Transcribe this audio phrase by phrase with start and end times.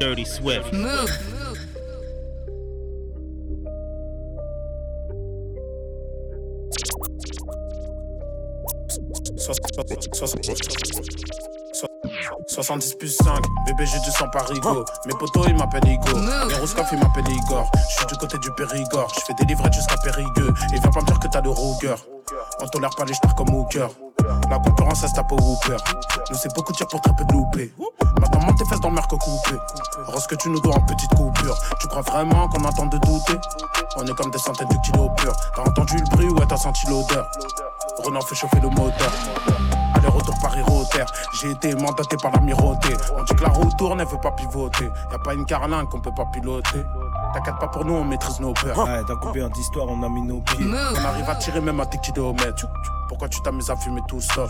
[0.00, 0.72] Dirty Swift.
[0.72, 1.10] Move.
[9.36, 11.86] So- so- so- so-
[12.48, 16.18] 70 plus 5, bébé j'ai du sang parigo Mes potos ils m'appellent Igo
[16.48, 17.70] Les Rouskaf ils m'appellent Igor.
[17.74, 19.12] Je suis du côté du Périgord.
[19.14, 20.52] Je fais des livrettes jusqu'à Périgueux.
[20.74, 22.06] Et viens pas me dire que t'as de rogueur
[22.60, 23.88] On tolère pas les stars comme Hooker.
[24.50, 25.76] La concurrence elle se tape au Whooper.
[26.30, 28.94] Nous c'est beaucoup de tirs pour très peu de Maintenant monte tes fesses dans le
[28.94, 29.58] merc coupé
[30.06, 31.56] Rose que tu nous dois en petite coupure.
[31.80, 33.38] Tu crois vraiment qu'on entend de douter
[33.96, 35.36] On est comme des centaines de kilos purs.
[35.54, 37.30] T'as entendu le bruit ouais t'as senti l'odeur
[38.04, 39.12] Renan fait chauffer le moteur.
[39.94, 41.04] Aller-retour Paris-Rotter
[41.40, 44.90] J'ai été mandaté par l'amirauté On dit que la roue tourne, elle veut pas pivoter.
[45.10, 46.82] Y'a pas une carlingue qu'on peut pas piloter.
[47.34, 48.78] T'inquiète pas pour nous, on maîtrise nos peurs.
[48.78, 50.66] Ouais, dans combien d'histoires on a mis nos pieds.
[50.66, 52.66] On arrive à tirer même à tes kilomètres
[53.12, 54.48] Pourquoi tu t'amuses à fumer tout seul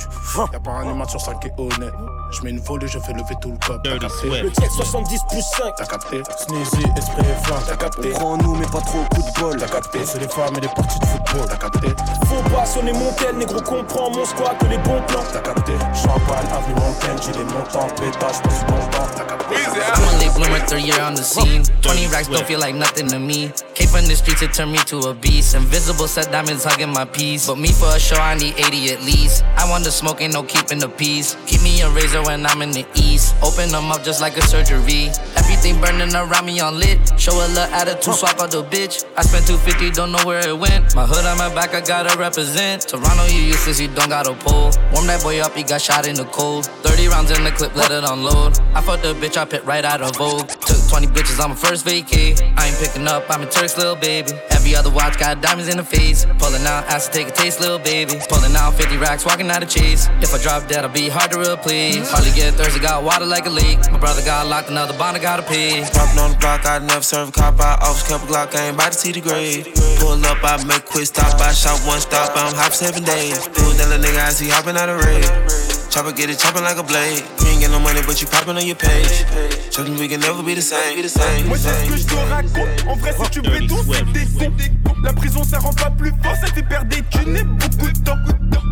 [0.52, 1.92] Y'a pas un humain sur 5 qui est honnête.
[2.30, 4.70] Je mets une volée, je fais lever tout le cop T'as Dirty capté Le check
[4.70, 5.74] 70 plus 5.
[5.76, 6.22] T'as capté?
[6.38, 8.10] Sneezy, esprit et flingue T'as capté?
[8.10, 9.56] Prends-nous, mais pas trop coup de bol.
[9.56, 9.98] T'as capté?
[10.04, 11.48] C'est les femmes et les parties de football.
[11.48, 11.88] T'as capté?
[12.26, 15.24] Faut pas sonner mon tel, négro comprend mon squat que les bons plans.
[15.32, 15.72] T'as capté?
[15.92, 19.08] Champagne, avenue Montaigne J'ai les montants, pétage, passe bon temps.
[19.16, 19.56] T'as capté?
[19.56, 21.64] I'm a late bloomer, third year on the scene.
[21.82, 23.50] 20 racks don't feel like nothing to me.
[23.74, 25.54] Came from the streets, it turned me to a beast.
[25.54, 27.46] Invisible set diamonds hugging my piece.
[27.48, 29.44] But me for a show, I need 80 at least.
[29.56, 31.36] I want the smoke, ain't no keeping the peace.
[31.46, 33.34] Keep me a razor when I'm in the east.
[33.42, 35.10] Open them up just like a surgery.
[35.36, 36.98] Everything burning around me on lit.
[37.18, 39.04] Show a little attitude, swap out the bitch.
[39.16, 40.94] I spent 250, don't know where it went.
[40.94, 42.82] My hood on my back, I gotta represent.
[42.88, 44.70] Toronto, you useless, you don't got a pull.
[44.92, 46.66] Warm that boy up, he got shot in the cold.
[46.82, 48.58] 30 rounds in the clip, let it unload.
[48.74, 50.48] I fucked the bitch, I pit right out of Vogue.
[50.48, 52.36] Took 20 bitches on my first vacay.
[52.58, 54.28] I ain't picking up, I'm a Turk's little baby.
[54.50, 56.26] Every other watch got diamonds in the face.
[56.36, 58.20] Pulling out, ask to take a taste, little baby.
[58.28, 60.10] Pulling out 50 racks, walking out of chase.
[60.20, 62.10] If I drop dead, I'll be hard to replace.
[62.10, 63.78] Hardly get thirsty, got water like a leak.
[63.90, 65.80] My brother got locked, another bond, I gotta pay.
[65.80, 67.58] Popping on the block, I never serve a cop.
[67.58, 69.72] I always kept a Glock, I ain't about to see the grade.
[69.98, 71.40] Pull up, I make quick stop.
[71.40, 73.40] I shot one stop, I'm hop seven days.
[73.56, 75.24] Doing that little nigga, I see hopping out of raid.
[75.88, 77.24] Chopper get it chopping like a blade.
[77.62, 79.22] Get no money, but you popping on your page.
[79.78, 80.96] We can never be the same.
[80.96, 81.46] Be the same.
[81.46, 82.88] Moi c'est ce que je te raconte.
[82.88, 84.26] En vrai si tu béton c'est des
[84.82, 87.92] cons La prison ça rend pas plus fort Ça fait perdre des thunes et beaucoup
[87.92, 88.18] de temps.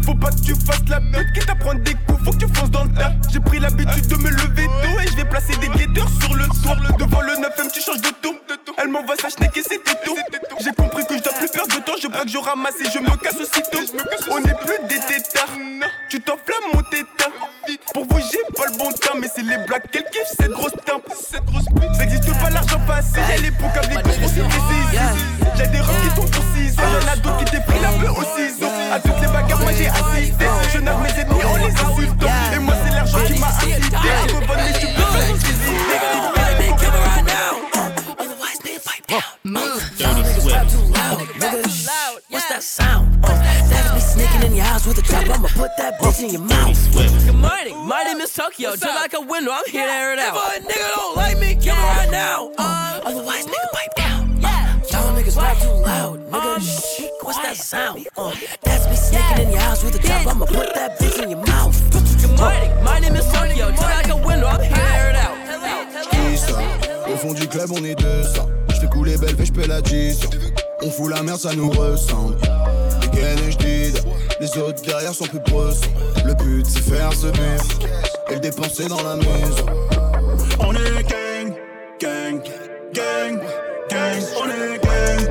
[0.05, 2.25] Faut pas que tu fasses la pute Quitte à prendre des coups.
[2.25, 3.13] Faut que tu fonces dans le tas.
[3.33, 6.47] J'ai pris l'habitude de me lever tôt Et je vais placer des guetteurs sur le
[6.61, 6.77] toit.
[6.99, 8.35] Devant le 9ème tu changes de ton
[8.77, 10.17] Elle m'envoie sa schneck et c'était tout.
[10.65, 11.95] J'ai compris que je dois plus perdre de temps.
[12.03, 13.79] Je braque, je ramasse et je me casse aussitôt.
[14.33, 15.55] On est plus des tétards
[16.09, 17.31] Tu t'enflammes mon tétard
[17.95, 20.73] Pour vous j'ai pas le bon temps Mais c'est les blagues qu'elle kiffe cette grosse
[20.87, 21.95] tempe Cette grosse pute.
[21.95, 22.81] Ça existe pas l'argent
[23.35, 24.45] Elle est pour câbler précise
[25.57, 28.09] J'ai des robes qui tombent pour 6 ans Y'en a d'autres qui défilent un peu
[28.09, 28.67] au ciseau.
[28.93, 30.45] À toutes les bagarres moi j'ai assisté.
[30.73, 32.27] Je nargue mes ennemis en les insultant.
[32.55, 33.87] Et moi c'est l'argent qui m'a incité.
[34.29, 35.01] Je revends les stupes
[39.43, 39.83] Move.
[39.97, 40.77] Dirty Swift.
[42.31, 43.21] What's that sound?
[43.23, 43.80] Me
[44.61, 45.29] sneaking in your house with a trap.
[45.29, 46.77] I'ma put that bitch in your mouth.
[46.93, 47.27] Swift.
[47.27, 48.71] Good morning, my name is Tokyo.
[48.71, 50.37] Just like a window, I'm here to air it out.
[50.37, 52.51] If a nigga don't like me, right now.
[52.59, 54.41] Uh, otherwise, nigga, pipe down.
[54.41, 54.77] Yeah.
[54.91, 56.31] Y'all niggas rap too loud.
[56.31, 58.07] Nigga, shh, what's that sound?
[58.17, 60.27] Uh, that's me sneaking in your house with a trap.
[60.27, 61.77] I'ma put that bitch in your mouth.
[61.93, 63.71] Good morning, my name is Tokyo.
[63.71, 65.37] Just like a window, I'm here to air it out.
[67.09, 68.47] Au fond du club, on est deux ça.
[68.69, 70.31] J'fais couler belle, fais j'paie l'addition.
[70.83, 72.37] On fout la merde, ça nous ressemble.
[73.21, 73.90] Et j'dide,
[74.41, 75.91] les autres derrière sont plus bressons.
[76.25, 77.79] Le but c'est faire ce bif
[78.31, 79.67] et le dépenser dans la maison.
[80.61, 81.55] On est gang,
[82.01, 82.41] gang,
[82.95, 83.41] gang,
[83.91, 84.23] gang.
[84.41, 85.29] On est gang,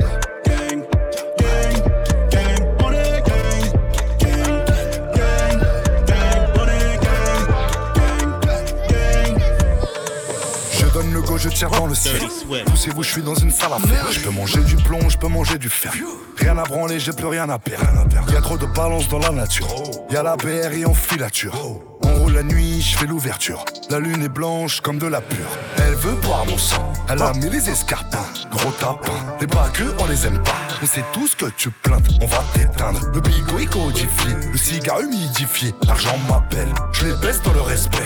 [11.40, 12.22] je tire dans le ciel.
[12.66, 14.12] Poussez-vous, je suis dans une salle à faire.
[14.12, 15.94] Je peux manger du plomb, je peux manger du fer.
[16.38, 17.86] Rien à branler, j'ai plus rien à perdre.
[18.32, 19.68] Y a trop de balance dans la nature.
[20.12, 21.54] Y a la BRI en filature.
[22.02, 23.66] On roule la nuit, je fais l'ouverture.
[23.90, 25.50] La lune est blanche comme de la pure.
[25.78, 26.94] Elle veut boire mon sang.
[27.10, 28.26] Elle a mis les escarpins.
[28.52, 29.12] Gros tapin.
[29.40, 30.56] Les bagueux, on les aime pas.
[30.82, 32.08] On sait tout ce que tu plaintes.
[32.22, 33.02] On va t'éteindre.
[33.14, 34.34] Le bigot est codifié.
[34.52, 35.74] Le cigare humidifié.
[35.88, 36.70] L'argent m'appelle.
[36.94, 37.98] Je les baisse dans le respect.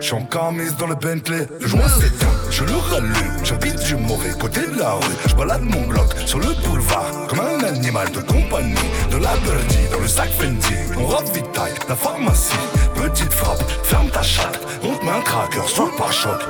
[0.00, 1.46] Je suis en camise dans le Bentley.
[1.60, 2.26] Le joint s'éteint.
[2.50, 3.44] Je le rallume.
[3.44, 5.14] J'habite du mauvais côté de la rue.
[5.26, 7.26] Je balade mon bloc sur le boulevard.
[7.28, 8.74] Comme un animal de compagnie.
[9.10, 10.74] De la birdie dans le sac Fendi.
[10.98, 12.56] On ravitaille la pharmacie.
[12.94, 14.60] Petite frappe, ferme ta chatte.
[14.82, 16.40] On te met un cracker sous le pare-choc.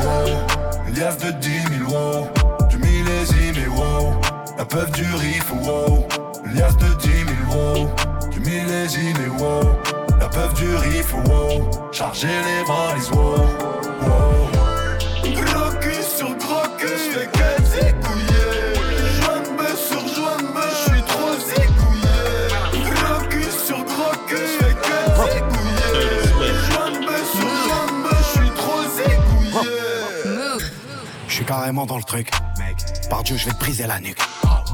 [0.00, 1.50] Wow, liasse de 10
[1.86, 2.28] 000 wow.
[2.68, 4.14] Du millésime et wow.
[4.58, 6.06] La peuf du riff wow.
[6.54, 8.11] Liasse de 10 000 wow
[8.44, 9.62] millésime et wow
[10.20, 11.70] La peuple du riff, wow.
[11.92, 13.36] Charger les valises, wow
[14.02, 14.48] Wow.
[15.34, 15.72] Gros
[16.02, 18.74] sur gros cul, j'fais que zigouiller.
[19.20, 24.96] Joigne-me sur joigne-me, j'suis trop zigouillé Gros cul sur gros cul, j'fais que
[25.30, 26.24] zigouiller.
[26.70, 29.70] Joigne-me sur joigne-me, j'suis trop zigouillé
[31.28, 32.30] J'suis carrément dans le truc.
[33.08, 34.18] Par Dieu, j'vais te briser la nuque.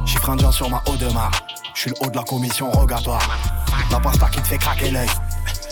[0.07, 3.23] Chiffre indien sur ma haut de marque je suis le haut de la commission rogatoire.
[3.91, 5.09] La pasta qui te fait craquer l'œil.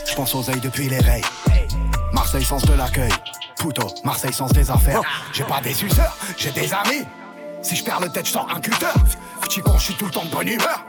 [0.09, 1.23] Je pense aux œils depuis l'éveil.
[2.13, 3.13] Marseille sens de l'accueil.
[3.59, 5.03] Puto, Marseille sens des affaires.
[5.33, 7.05] J'ai pas des suceurs, j'ai des amis.
[7.63, 8.87] Si je perds le tête, je sors un cutter.
[9.43, 10.85] Petit con, je suis tout le temps de bonne humeur.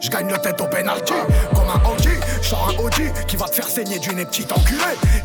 [0.00, 1.14] Je gagne le tête au penalty,
[1.54, 2.08] comme un OG.
[2.42, 4.46] Sors un OG qui va te faire saigner du nez petit.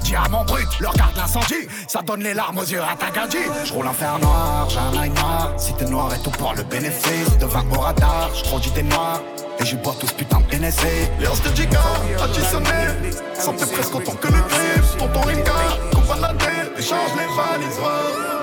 [0.04, 1.68] Diamant brut, leur garde l'incendie.
[1.88, 3.28] Ça donne les larmes aux yeux à ta.
[3.66, 5.54] Je roule un fer noir, j'ai un œil noir.
[5.58, 8.84] Si t'es noir et tout pour le bénéfice de 20 au radar, je trop t'es
[8.84, 9.22] noir.
[9.60, 10.84] Et je bois tout ce putain de NSC
[11.20, 11.80] Léon de Giga,
[12.24, 12.96] additionnel
[13.38, 15.52] Santé presque autant que le grip Tonton Ringa,
[15.92, 18.39] coupe la tête Échange les valises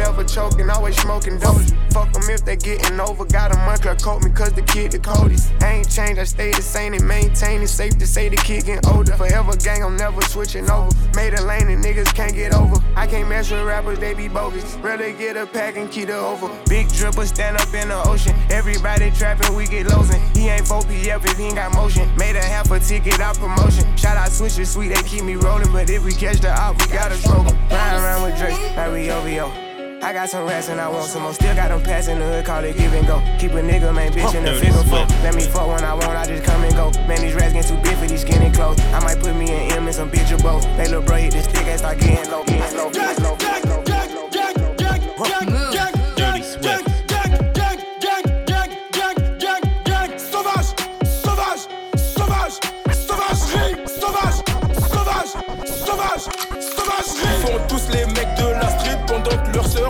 [0.00, 1.60] never choking, always smoking dope.
[1.92, 3.24] Fuck them if they getting over.
[3.24, 5.52] Got a monkey coat me cause the kid the coldest.
[5.60, 7.68] I ain't changed, I stay the same and maintain it.
[7.68, 9.12] Safe to say the kid getting older.
[9.12, 10.90] Forever gang, I'm never switching over.
[11.14, 12.76] Made a lane and niggas can't get over.
[12.96, 14.64] I can't mess with rappers, they be bogus.
[14.76, 16.48] Rather get a pack and keep it over.
[16.66, 18.34] Big dripper stand up in the ocean.
[18.50, 20.20] Everybody trapping, we get losing.
[20.34, 22.08] He ain't 4PF if he ain't got motion.
[22.16, 23.84] Made a half a ticket out promotion.
[23.96, 25.70] Shout out Switcher Sweet, they keep me rolling.
[25.72, 27.56] But if we catch the op, we gotta stroke him.
[27.68, 29.69] Ride around with Drake like we OVO.
[30.02, 31.34] I got some rats and I want some more.
[31.34, 33.20] Still got them pass in the hood, call it give and go.
[33.38, 35.04] Keep a nigga, man, bitch in the figure four.
[35.22, 36.90] Let me fuck when I want, I just come and go.
[37.06, 38.80] Man, these rats get too big for these skinny clothes.
[38.94, 40.64] I might put me in M and some bitch or both.
[40.76, 43.36] They little bro hit this stick and start getting low, getting low, getting low,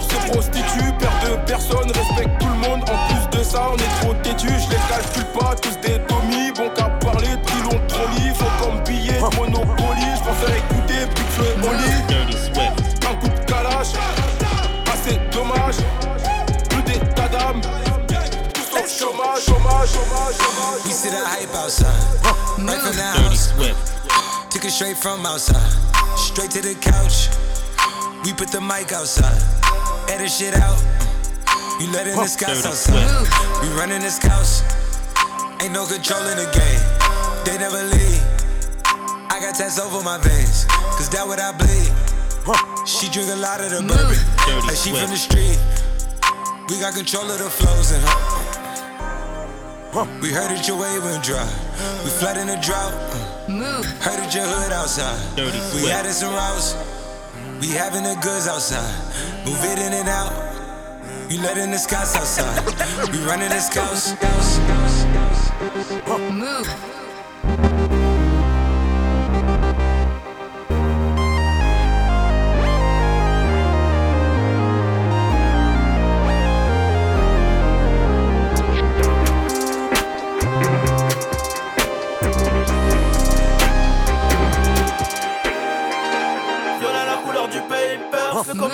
[0.01, 0.11] low.
[0.11, 2.83] se prostituent, père de personne, respecte tout le monde.
[2.89, 6.53] En plus de ça, on est trop têtu, je les calcule pas, tous des tomis.
[6.57, 10.07] Bon qu'à parler, plus long trop lit, faut comme billet de Monopoly.
[10.17, 12.69] Je pensais écouter, puis que je lit.
[13.09, 13.95] Un coup de calache,
[14.93, 15.77] assez dommage.
[16.69, 17.61] Plus d'état d'âme,
[18.55, 20.85] tous au chômage, chômage, chômage, chômage.
[20.85, 21.89] We see the hype outside,
[22.59, 23.53] right from the house.
[24.51, 25.57] Took it straight from outside,
[26.17, 27.29] straight to the couch.
[28.25, 29.41] We put the mic outside.
[30.11, 30.83] Edit shit out.
[31.79, 33.07] You letting the scouts outside.
[33.63, 34.63] We running this house.
[35.63, 36.83] Ain't no control in the game.
[37.47, 38.21] They never leave.
[39.31, 40.67] I got tats over my veins.
[40.99, 41.95] Cause that what I bleed.
[42.89, 44.19] She drink a lot of the bourbon.
[44.67, 45.59] Like she from the street.
[46.69, 48.19] We got control of the flows in her.
[50.21, 51.47] We heard that your wave went dry.
[52.03, 52.93] We flood in the drought.
[54.03, 55.19] Heard that your hood outside.
[55.75, 56.75] We added some routes.
[57.61, 58.91] We having the goods outside.
[59.45, 60.33] Move it in and out.
[61.31, 62.65] You letting the scouts outside.
[63.13, 64.15] We running the scouts.
[66.33, 67.00] Move.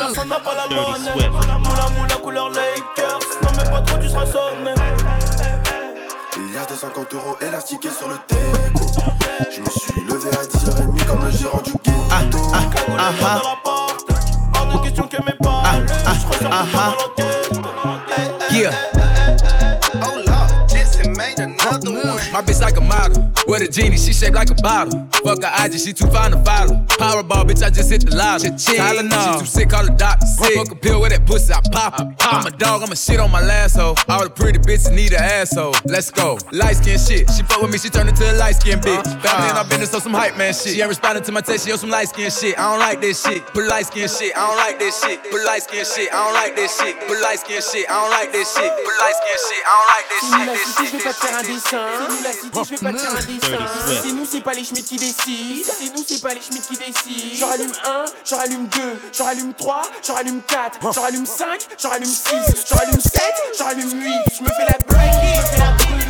[0.07, 1.29] Personne n'a pas la monnaie.
[1.29, 3.19] Moula moula couleur Lakers.
[3.43, 4.75] Non mais pas trop, tu seras sonné.
[6.37, 8.87] Il y a des 50 euros élastiqués sur le déco.
[9.55, 11.99] Je me suis levé à 10h30 comme le gérant du ghetto.
[12.11, 12.21] Ah,
[12.55, 12.61] ah,
[12.99, 13.41] ah, ah.
[14.55, 15.35] Hors de question que mes.
[15.45, 16.13] Ah, ah,
[16.51, 16.95] ah, ah.
[18.53, 18.96] Yeah.
[22.37, 23.33] My bitch like a model.
[23.49, 25.09] With a genie, she shaped like a bottle.
[25.25, 26.85] Fuck her IG, she too fine to follow.
[27.01, 28.53] Powerball, bitch, I just hit the lotto.
[28.61, 30.53] Tylenol, she too sick, call the doctor sick.
[30.53, 32.13] Fuck a pill with that pussy, I pop it.
[32.21, 33.95] I'm a dog, I'm a shit on my last hoe.
[34.11, 35.77] All the pretty bitches need an asshole.
[35.87, 36.37] Let's go.
[36.53, 37.25] Light skin shit.
[37.31, 39.01] She fuck with me, she turn into a light skin bitch.
[39.01, 39.17] Uh-huh.
[39.25, 40.75] Family and I been so some hype man shit.
[40.75, 42.59] She ain't responding to my text, she on some light skin shit.
[42.59, 43.47] I don't like this shit.
[43.57, 45.23] Put light skin shit, I don't like this shit.
[45.31, 47.01] Put light skin shit, I don't like this shit.
[47.09, 48.73] Put light skin shit, I don't like this shit.
[48.77, 50.45] Put light skin shit, I don't like this shit.
[50.53, 52.53] This shit, this shit, this shit.
[52.55, 54.03] je vais pas te faire un dessin.
[54.03, 55.71] C'est nous, c'est pas les schmitts qui décident.
[55.79, 57.37] C'est nous, c'est pas les schmitts qui décident.
[57.39, 58.81] J'en rallume 1, j'en rallume 2,
[59.17, 61.47] j'en rallume 3, j'en rallume 4, j'en rallume 5,
[61.81, 62.25] j'en rallume 6,
[62.69, 63.23] j'en rallume 7,
[63.59, 64.13] j'en rallume 8.
[64.39, 66.07] Je me fais la break, je me fais la brûle.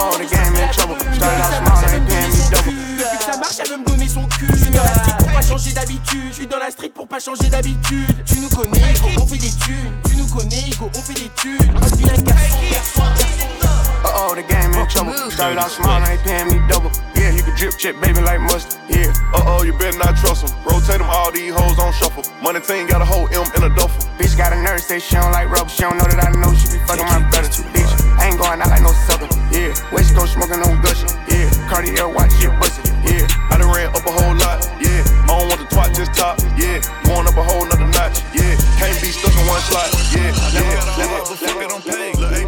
[0.00, 0.96] Oh, the game in trouble.
[1.14, 2.88] Started out small, they paying me double.
[2.98, 4.46] Depuis que ça marche, elle veut me donner son cul.
[4.50, 6.28] Je suis dans la street pour pas changer d'habitude.
[6.30, 8.24] Je suis dans la street pour pas changer d'habitude.
[8.26, 9.92] Tu nous connais, on fait des thunes.
[10.08, 11.58] Tu nous connais, on fait des thunes.
[11.76, 13.57] Un garçon, garçon, garçon.
[14.04, 15.12] Uh oh, the game in trouble.
[15.30, 16.90] Started out small, ain't paying me double.
[17.18, 18.78] Yeah, you can drip chip, baby, like mustard.
[18.86, 19.10] Yeah.
[19.34, 20.54] Uh oh, you better not trust him.
[20.62, 22.22] Rotate them, all these hoes on shuffle.
[22.42, 24.06] Money team got a whole M in a duffel.
[24.18, 25.68] Bitch got a nurse, say she don't like rubber.
[25.68, 27.50] She don't know that I know she be fucking my brother.
[27.74, 27.90] Bitch,
[28.22, 29.26] I ain't going out like no sucker.
[29.50, 29.74] Yeah.
[29.90, 31.10] West Coast smoking on gushing.
[31.26, 31.50] Yeah.
[31.66, 32.94] Cartier watch shit bustin'.
[33.02, 33.26] Yeah.
[33.50, 34.62] I done ran up a whole lot.
[34.78, 35.02] Yeah.
[35.26, 36.38] I don't want the twat just top.
[36.54, 36.78] Yeah.
[37.02, 38.22] Going up a whole nother notch.
[38.30, 38.54] Yeah.
[38.78, 39.90] Can't be stuck in one slot.
[40.14, 40.30] Yeah.
[40.54, 40.62] Yeah.
[40.62, 40.70] Yeah.
[40.70, 41.02] yeah.
[41.02, 41.18] yeah.
[41.18, 41.48] yeah.
[41.48, 41.82] yeah.
[41.82, 42.30] yeah.
[42.30, 42.38] yeah.
[42.38, 42.47] yeah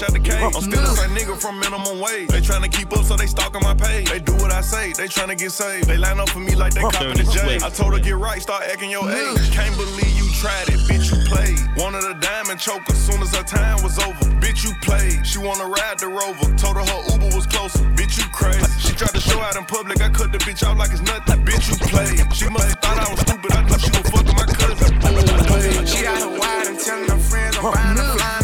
[0.00, 0.42] fresh out the cage.
[0.42, 2.28] I'm still the same nigga from minimum wage.
[2.28, 4.10] They tryna keep up, so they stalking my page.
[4.10, 5.88] They do what I say, they tryna get saved.
[5.88, 7.58] They line up for me like they copping the J.
[7.62, 9.50] I told her get right, start acting your age.
[9.52, 11.12] Can't believe you tried it, bitch.
[11.12, 11.58] You played.
[11.76, 14.24] Wanted a diamond choke as soon as her time was over.
[14.40, 15.26] Bitch, you played.
[15.26, 16.48] She wanna ride the rover.
[16.56, 17.84] Told her her Uber was closer.
[17.96, 18.64] Bitch, you crazy.
[18.80, 20.00] She tried to show out in public.
[20.00, 21.44] I cut the bitch out like it's nothing.
[21.44, 22.20] Bitch, you played.
[22.34, 23.52] She must have thought I was stupid.
[23.52, 25.86] I knew she was fucking my cousin.
[25.86, 28.39] She out her wide and telling her friends I'm buying a flying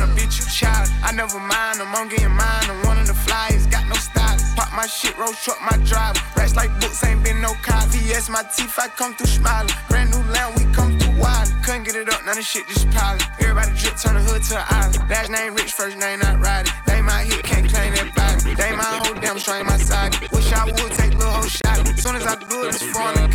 [0.57, 0.89] child.
[1.05, 2.67] I never mind I'm getting mine.
[2.73, 4.41] I'm one of the flyers, got no style.
[4.57, 6.19] Pop my shit, roll truck, my driver.
[6.35, 7.85] Racks like books, ain't been no cop.
[7.93, 9.73] VS, my teeth, I come through smiling.
[9.89, 11.53] Brand new land, we come through wild.
[11.63, 13.21] Couldn't get it up, none of shit just piling.
[13.39, 15.11] Everybody drip, turn the hood to an island.
[15.11, 16.73] Last name rich, first name not riding.
[16.87, 18.55] They my hit, can't claim that body.
[18.55, 20.17] They my whole damn strain my side.
[20.33, 21.85] Wish I would take little whole shot.
[22.01, 22.87] Soon as I do it, it's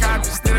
[0.01, 0.25] copy.
[0.25, 0.50] Still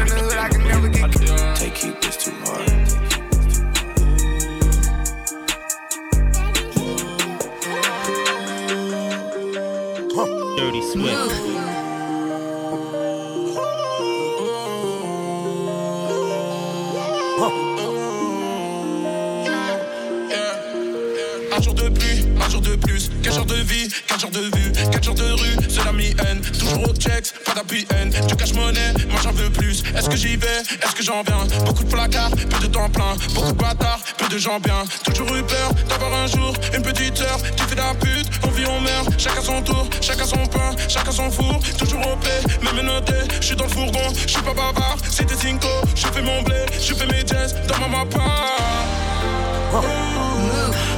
[29.61, 33.15] est-ce que j'y vais, est-ce que j'en viens, beaucoup de placards, peu de temps plein,
[33.35, 37.21] beaucoup de bâtards, peu de gens bien, toujours eu peur d'avoir un jour, une petite
[37.21, 40.71] heure, fait de la pute, on vit, on meurt, chacun son tour, chacun son pain,
[40.89, 44.43] chacun son four, toujours au paix, même noté, je suis dans le fourgon, je suis
[44.43, 48.21] pas bavard, c'était Cinco, je fais mon blé, je fais mes jazz dans ma mappa.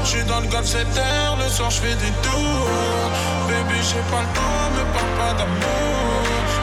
[0.04, 3.10] Je suis dans le golf 7 heures, le soir je fais des tours.
[3.48, 6.53] Baby j'ai pas le temps, me parle pas d'amour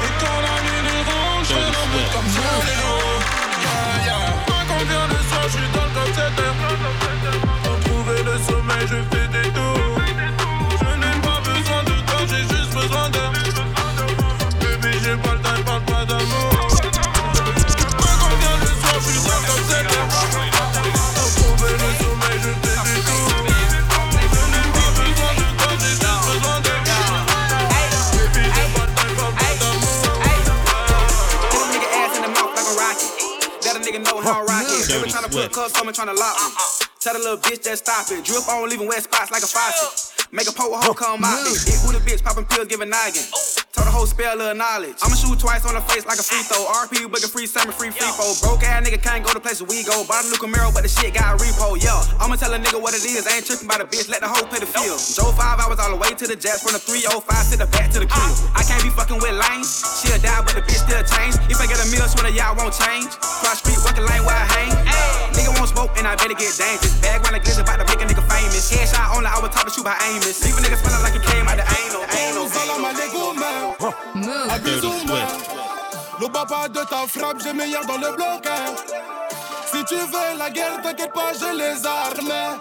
[7.63, 9.20] Retrouver le sommeil, je fais
[35.31, 35.35] it.
[35.35, 36.51] They been tryna put a cuff, someone tryna lock me.
[36.99, 38.23] Tell the little bitch that stop it.
[38.25, 40.29] Drip on, leaving wet spots like a faucet.
[40.31, 41.65] Make a pole hoe come out it.
[41.65, 43.23] Big booty bitch popping pills, giving noggin.
[43.81, 45.01] Told the whole spell of knowledge.
[45.01, 46.69] I'ma shoot twice on the face like a free throw.
[46.85, 48.29] RP booking free summer, free free throw.
[48.37, 50.05] Broke ass nigga can't go to places we go.
[50.05, 51.73] Bought a new Camaro, but the shit got a repo.
[51.81, 53.25] Yeah, I'ma tell a nigga what it is.
[53.25, 55.01] I ain't tripping by the bitch, let the hoe pay the field.
[55.17, 57.89] Drove five hours all the way to the jets from the 305 to the back
[57.97, 58.29] to the crib.
[58.53, 59.73] I can't be fucking with lanes.
[59.97, 61.41] She'll die, but the bitch still change.
[61.49, 63.09] If I get a meal, swear to y'all won't change.
[63.17, 64.69] Cross street, walking lane where I hang.
[65.33, 67.01] Nigga won't smoke, and I better get dangerous.
[67.01, 68.69] Bag round the glitz about to make a nigga famous.
[68.69, 70.37] Headshot only, I was taught to shoot by Amos.
[70.45, 72.05] Leave a nigga smelling like he came out the anal.
[72.05, 72.45] anal.
[72.45, 73.40] Salam alaikum, Abuse
[74.83, 75.27] ou moins.
[76.19, 78.45] Le papa de ta frappe, j'ai meilleur dans le bloc.
[78.47, 78.73] hein.
[79.65, 82.59] Si tu veux la guerre, t'inquiète pas, j'ai les armes.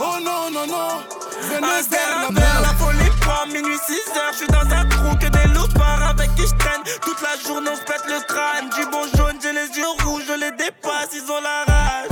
[0.00, 1.02] Oh non, non, non.
[1.40, 2.30] Venez faire
[2.62, 6.32] la folie prend minuit 6 heures, je suis dans un trou que des loupards avec
[6.36, 9.52] qui je traîne Toute la journée on se pète le crâne Du bon jaune, j'ai
[9.52, 12.08] les yeux rouges, je les dépasse, ils ont la rage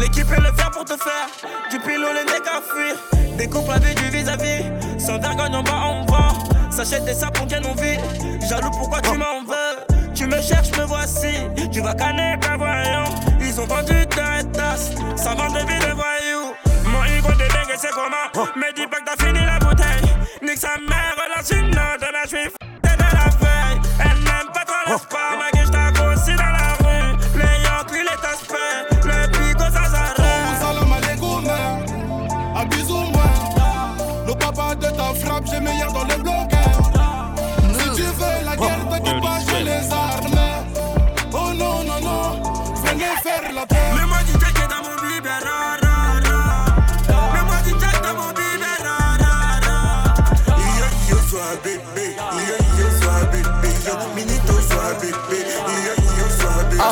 [0.00, 1.28] L'équipe est le fer pour te faire
[1.70, 2.96] Du pilot le nez qu'à fuir
[3.36, 4.64] Des couples avec du vis-à-vis
[4.98, 6.45] Sans vergogne en bas on vend
[6.76, 8.00] S'achète des sapons qu'elles ont vide
[8.46, 10.12] Jaloux pourquoi tu m'en veux?
[10.14, 11.34] Tu me cherches, me voici.
[11.72, 13.04] Tu vas canner pas voyant.
[13.40, 16.54] Ils ont vendu ta tasse Ça vend de vie de voyous
[16.84, 18.46] Mon ego de dingue c'est comment?
[18.56, 20.12] Mais dis pas que t'as fini la bouteille.
[20.42, 22.52] Nique sa mère, relâche une note Demain je suis f***
[22.82, 25.55] de la feuille Elle n'aime pas sport Ma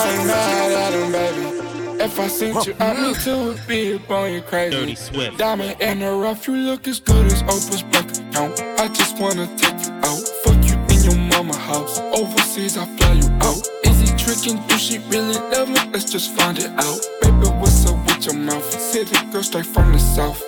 [0.04, 2.02] I'm mad at him, baby.
[2.02, 4.76] If I seen you at me too, would be up on you crazy.
[4.76, 5.38] Dirty Swift.
[5.38, 8.60] Diamond in the rough, you look as good as Oprah's bank account.
[8.78, 11.98] I just wanna take you out, fuck you in your mama house.
[12.12, 13.66] Overseas, I fly you out.
[13.84, 14.60] Is he tricking?
[14.66, 15.80] Do she really love me?
[15.92, 17.00] Let's just find it out.
[17.22, 18.64] Baby, what's up with your mouth?
[18.78, 20.42] City girl straight from the south.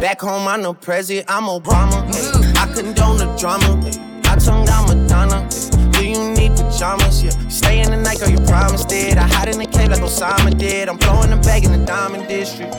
[0.00, 2.04] Back home, I'm no president, I'm Obama.
[2.14, 3.80] Ay, I condone the drama.
[3.84, 5.48] Ay, I tongue down Madonna.
[5.48, 6.33] Ay, do you
[6.74, 7.22] pajamas?
[7.22, 7.48] Yeah.
[7.48, 9.16] Stay in the night, girl, you promised it.
[9.16, 10.88] I hide in the cave like Osama did.
[10.88, 12.74] I'm blowing the bag in the diamond district.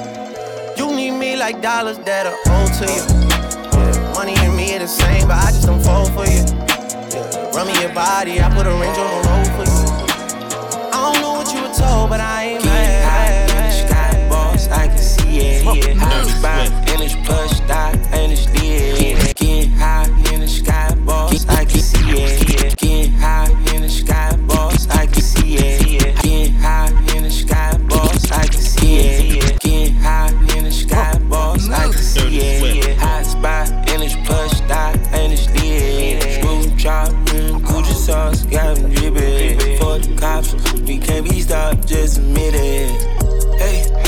[0.78, 3.04] You need me like dollars that are owed to you.
[3.72, 6.44] Yeah, money and me, it the same, but I just don't fall for you.
[6.44, 7.56] Yeah.
[7.56, 9.80] Run me your body, I put a range on the road for you.
[10.92, 13.04] I don't know what you were told, but I ain't mad.
[13.08, 15.64] High in the sky, boss, I can see it.
[15.64, 19.36] Yeah, high spot, and it's plush, dot, and it's lit.
[19.38, 22.48] Getting high in the sky, boss, I can see it.
[22.48, 23.50] Getting high
[41.00, 43.60] can't be stopped, just admit it.
[43.60, 44.05] Hey,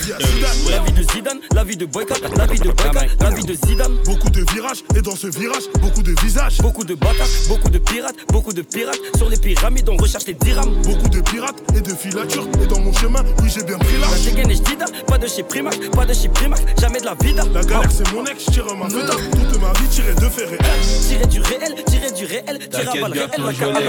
[0.00, 2.70] La vie à Zidane, La vie de Zidane, la vie de boycott, la vie de
[2.70, 3.92] boycott, la vie de Zidane.
[4.06, 6.56] Beaucoup de virages, et dans ce virage, beaucoup de visages.
[6.58, 8.98] Beaucoup de bâtards, beaucoup de pirates, beaucoup de pirates.
[9.16, 10.72] Sur les pyramides, on recherche les dirhams.
[10.84, 14.08] Beaucoup de pirates et de filatures, et dans mon chemin, oui j'ai bien pris La
[14.08, 14.22] l'âge.
[14.24, 17.44] dégaine et Jdida, pas de chez Primac, pas de chez Primac, jamais de la vida.
[17.52, 21.08] La galère c'est mon ex, tire ma feta, toute ma vie tirée de fer et
[21.08, 23.30] Tirer du réel, tirer du réel, tirer à balle réel,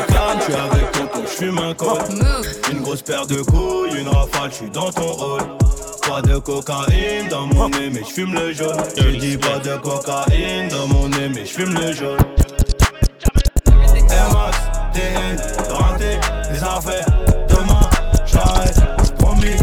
[0.08, 2.00] calme, je suis avec Coco, je fume un col
[2.72, 5.61] Une grosse paire de couilles, une rafale, je suis dans ton rôle
[6.12, 8.76] Pas de cocaïne dans mon nez, mais je fume le jaune.
[8.98, 12.20] Je dis pas de cocaïne dans mon nez, mais je fume le jaune.
[14.34, 14.58] Max,
[14.94, 15.38] TN,
[15.70, 16.20] raté,
[16.52, 17.06] les affaires.
[17.48, 17.90] Demain,
[18.26, 18.82] j'arrête,
[19.20, 19.56] promis.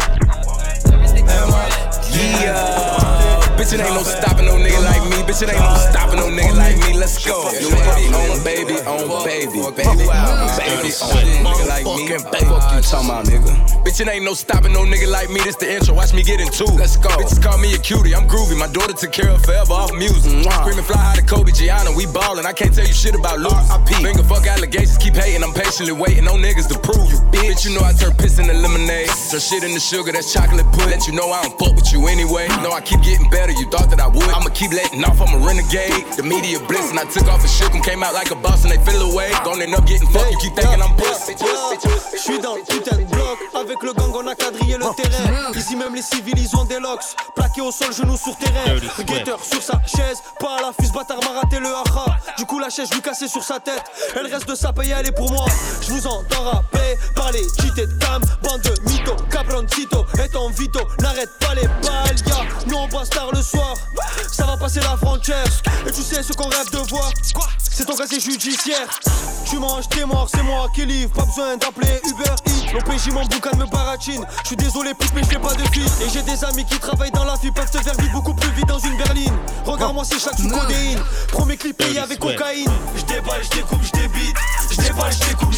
[2.15, 4.98] Yeah, bitch, it ain't no stopping no nigga like.
[5.29, 6.97] Bitch, it ain't no stopping no nigga like me.
[6.97, 7.37] Let's go.
[7.53, 12.17] You on baby, on baby, baby, baby, on nigga like me.
[12.17, 13.53] Fuck you talking about, nigga.
[13.85, 15.39] Bitch, it ain't no stopping no nigga like me.
[15.41, 15.93] This the intro.
[15.93, 16.65] Watch me get into.
[16.73, 17.09] Let's go.
[17.09, 18.15] Bitches call me a cutie.
[18.15, 18.57] I'm groovy.
[18.57, 20.33] My daughter took care of forever off music.
[20.49, 21.91] Screaming fly high to Kobe Gianna.
[21.93, 22.47] We ballin'.
[22.47, 23.53] I can't tell you shit about Luke.
[24.01, 24.97] Finger fuck allegations.
[24.97, 25.43] Keep hating.
[25.43, 27.21] I'm patiently waiting on niggas to prove you.
[27.29, 29.13] Bitch, you know I turn piss into lemonade.
[29.29, 30.11] Turn shit into sugar.
[30.11, 30.89] That's chocolate pudding.
[30.89, 32.49] Let you know I don't fuck with you anyway.
[32.65, 33.53] No, I keep getting better.
[33.53, 34.25] You thought that I would.
[34.33, 35.18] I'ma keep letting off.
[35.21, 36.05] I'm a renegade.
[36.15, 37.81] The media bliss and I took off and shook 'em.
[37.81, 39.31] Came out like a boss and they feel away.
[39.59, 40.31] End up getting fucked.
[40.31, 41.35] You keep thinking I'm pussy.
[42.13, 43.37] Je suis dans le putain de bloc.
[43.53, 45.51] Avec le gang on a quadrillé le terrain.
[45.55, 47.03] Ici même les civils ils ont des locks.
[47.35, 48.79] Plaqués au sol genoux sur terrain.
[49.05, 50.21] Guetteur sur sa chaise.
[50.39, 52.05] Pas à la fuse bâtard m'a raté le haha
[52.37, 53.83] Du coup la chaise lui cassée sur sa tête.
[54.15, 55.45] Elle reste de sa paye elle est pour moi.
[55.81, 58.21] Je vous entends rapper Parler cheaté de cam.
[58.41, 60.05] Bande de mythos Cabroncito.
[60.23, 62.35] Et ton vito N'arrête pas les balles ya.
[62.67, 63.73] Nous on passe tard le soir.
[64.31, 67.11] Ça va passer la Et tu sais ce qu'on rêve de voir?
[67.71, 68.87] C'est ton casier judiciaire.
[69.49, 71.11] Tu manges t'es mort c'est moi qui livre.
[71.13, 72.73] Pas besoin d'appeler Uber Eats.
[72.73, 74.23] L'OPJ mon boucan me baratine.
[74.43, 76.77] Je suis désolé plus mais je fais pas de fils Et j'ai des amis qui
[76.77, 77.51] travaillent dans la vie.
[77.51, 79.33] Peuvent se faire vivre beaucoup plus vite dans une berline.
[79.65, 80.99] Regarde-moi ces chaque sous codéine.
[81.29, 82.69] Premier clip payé avec cocaïne.
[82.95, 84.37] Je déballe, je découpe, je débite.
[84.69, 85.48] Je déballe, je découpe,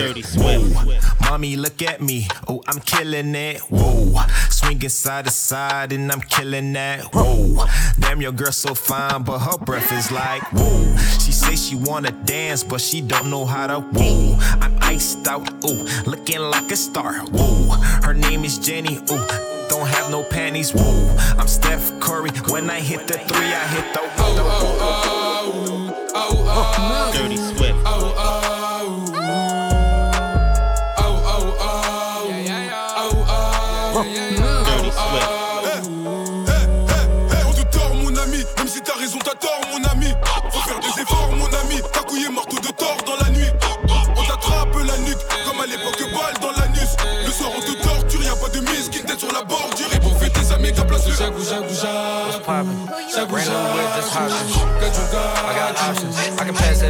[0.00, 0.26] at your drip.
[0.36, 2.26] Whoa, mommy, look at me.
[2.48, 3.60] Oh, I'm killing it.
[3.62, 7.14] Whoa, swinging side to side and I'm killing that.
[7.14, 7.66] Whoa,
[7.98, 10.96] damn, your girl so fine, but her breath is like whoa.
[11.18, 13.80] She say she wanna dance, but she don't know how to.
[13.80, 15.48] Whoa, I'm iced out.
[15.64, 17.14] Ooh, looking like a star.
[17.30, 18.98] Whoa, her name is Jenny.
[19.10, 19.26] Ooh.
[19.70, 21.16] Don't have no panties, whoa.
[21.38, 22.30] I'm Steph Curry.
[22.48, 24.30] When I hit the three, I hit the whoa.
[26.20, 26.89] Dirty Swift.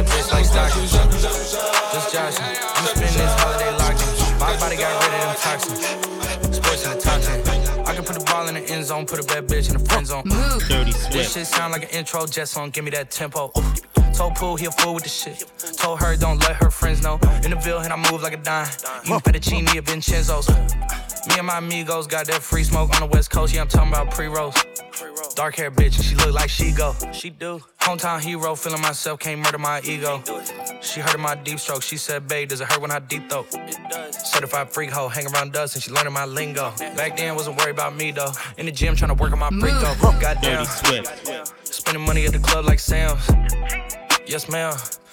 [0.03, 0.83] That bitch like Stockton.
[1.91, 2.45] Just joshing.
[2.75, 4.39] I'm spending this holiday locked in.
[4.39, 6.55] My body got rid of them toxins.
[6.55, 7.85] Sports in the top 10.
[7.85, 9.85] I can put the ball in the end zone, put a bad bitch in the
[9.89, 10.23] friend zone.
[10.25, 10.63] Move.
[10.67, 13.51] Dirty This shit sound like an intro jet song, give me that tempo.
[14.13, 15.45] Told Pooh he a fool with the shit.
[15.77, 17.19] Told her don't let her friends know.
[17.43, 18.67] In the Ville and I move like a dime.
[19.03, 20.49] Eating fettuccine at Vincenzo's.
[21.27, 23.53] Me and my amigos got that free smoke on the west coast.
[23.53, 24.55] Yeah, I'm talking about pre rolls.
[25.35, 26.95] Dark hair bitch, and she look like she go.
[27.13, 27.61] She do.
[27.81, 30.23] Hometown hero, feeling myself, can't murder my ego.
[30.81, 31.81] She heard of my deep stroke.
[31.81, 33.47] She said, babe, does it hurt when I deep throat?
[34.13, 36.71] Certified freak hoe, hang around dust and she learning my lingo.
[36.95, 38.31] Back then, wasn't worried about me though.
[38.57, 40.11] In the gym, trying to work on my freak though.
[40.19, 40.65] Goddamn.
[41.63, 43.27] Spending money at the club like Sam's.
[44.27, 44.75] Yes, ma'am.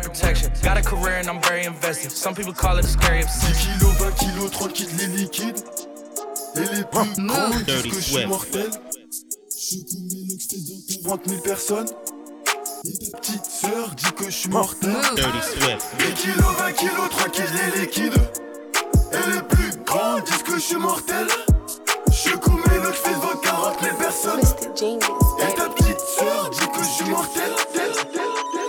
[0.00, 0.50] protection.
[0.62, 2.10] Got a career and I'm very invested.
[2.12, 3.78] Some people call it a scary obsession.
[3.78, 5.64] 10 kilos, 20 kilos, tranquille, les liquides.
[6.56, 7.14] Et les plus
[7.66, 8.70] disent que je suis mortel.
[11.04, 11.88] 30 000 personnes.
[12.84, 14.94] Et ta petite sœur dit que je suis mortel.
[15.98, 18.14] 10 kilos, 20 kilos, tranquille, les liquides.
[19.12, 21.26] Et les plus grands disent que je suis mortel.
[22.12, 24.40] Je cours mes locks, fais devant 40 000 personnes.
[25.40, 27.52] Et ta petite sœur dit que je suis mortel.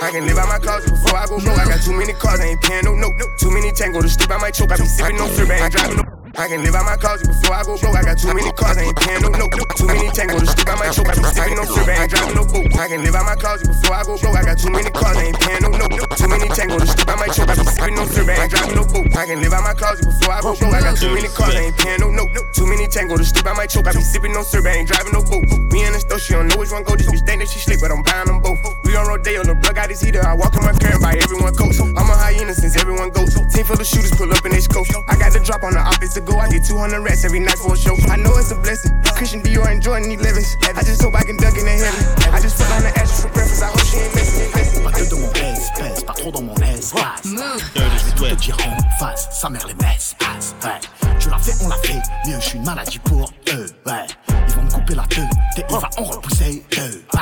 [0.02, 1.60] I can live out my closet before I go broke.
[1.60, 3.14] I got too many cars, I ain't paying no note.
[3.40, 4.72] Too many tango to sleep, I might choke.
[4.72, 6.15] I be sipping no syrup, I ain't driving no.
[6.38, 7.96] I can live out my closet before I go broke.
[7.96, 9.56] I got too many cars, I ain't paying no note.
[9.80, 11.08] Too many tango to sleep, I might choke.
[11.08, 12.76] I be sipping no syrup, I ain't driving no boat.
[12.76, 14.36] I can live out my closet before I go broke.
[14.36, 15.96] I got too many cars, I ain't paying no note.
[16.20, 17.48] Too many tango to sleep, I might choke.
[17.48, 19.08] I be sipping no syrup, I ain't driving no boat.
[19.16, 20.76] I can live out my closet before I go broke.
[20.76, 22.32] I got too many cars, I ain't paying no note.
[22.52, 23.88] Too many tango to sleep, I might choke.
[23.88, 25.48] I be sipping no syrup, I ain't driving no boat.
[25.72, 27.00] Me in the store, she don't know which one go.
[27.00, 28.60] This bitch think that she sleep, but I'm buying them both.
[28.84, 30.20] We on Rodeo, the plug got his heater.
[30.20, 31.80] I walk in my car and buy everyone coats.
[31.80, 33.32] I'm a hyena since everyone goes.
[33.56, 34.88] Team full of shooters pull up in they scope.
[35.08, 36.38] I got the drop on the opposite go.
[36.38, 37.96] I get 200 rats every night for a show.
[38.10, 38.92] I know it's a blessing.
[39.16, 40.50] Christian Dior and Jordan 11s.
[40.76, 42.34] I just hope I can duck in the heaven.
[42.34, 43.64] I just put on the ashes for breakfast.
[43.64, 44.84] I hope she ain't missing it.
[44.84, 47.22] Pas que de mon espèce, pas trop dans mon espace.
[47.24, 50.16] Je vais tout te dire en face, sa mère les baisse.
[50.64, 50.80] Ouais.
[51.20, 52.02] Tu l'as fait, on l'a fait.
[52.28, 53.66] Mieux, je suis une maladie pour eux.
[53.86, 54.06] Ouais.
[54.48, 55.30] Ils vont me couper la tête.
[55.58, 57.04] Et on va en repousser deux.
[57.14, 57.22] Ouais.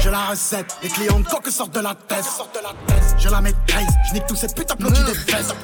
[0.00, 2.24] J'ai la recette, les clients de coque sortent de la tête.
[3.18, 5.54] Je la maîtrise, je nique tous ces putains applaudis des fesses.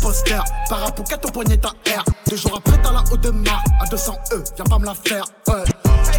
[0.00, 2.02] Imposteur, parapouquette au poignet ta R.
[2.26, 4.42] Deux jours après, t'as la haute de mar à 200 E.
[4.56, 5.62] Viens pas me la faire, ouais.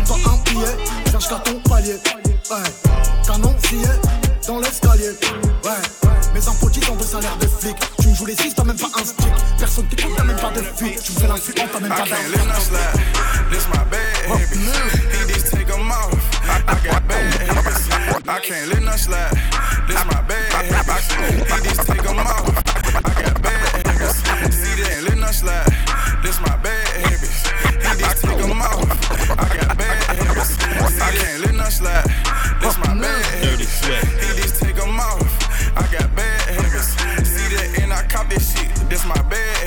[0.06, 1.96] Dois un billet, viens jusqu'à ton palier.
[2.52, 2.58] Ouais.
[3.26, 3.88] Canon scié
[4.48, 5.18] dans l'escalier.
[5.64, 5.72] Ouais.
[6.36, 7.76] Mes impôts ont de salaire de flic.
[8.00, 9.34] Tu me joues les six, t'as même pas un stick.
[9.58, 11.02] Personne t'écoute, t'as même pas de fuite.
[11.02, 12.70] Tu me fais l'influent, t'as même pas d'influence.
[13.50, 14.54] This my habits.
[15.12, 16.14] He just take 'em off.
[16.46, 17.02] I, I got.
[18.30, 19.34] I can't let no slide.
[19.88, 21.10] This my habits.
[21.50, 22.48] He just take 'em off.
[22.94, 23.51] I got bad
[25.08, 25.10] habits.
[25.10, 26.22] See that, let no slide.
[26.24, 27.48] This my bad habits.
[27.82, 29.32] He just take 'em off.
[29.32, 30.58] I got bad habits.
[31.02, 32.06] I can't let no slide.
[32.62, 33.86] This my bad habits.
[33.86, 35.22] He just take 'em off.
[35.76, 36.96] I got bad habits.
[37.28, 38.70] See that, and I cop this shit.
[38.90, 39.61] This my bad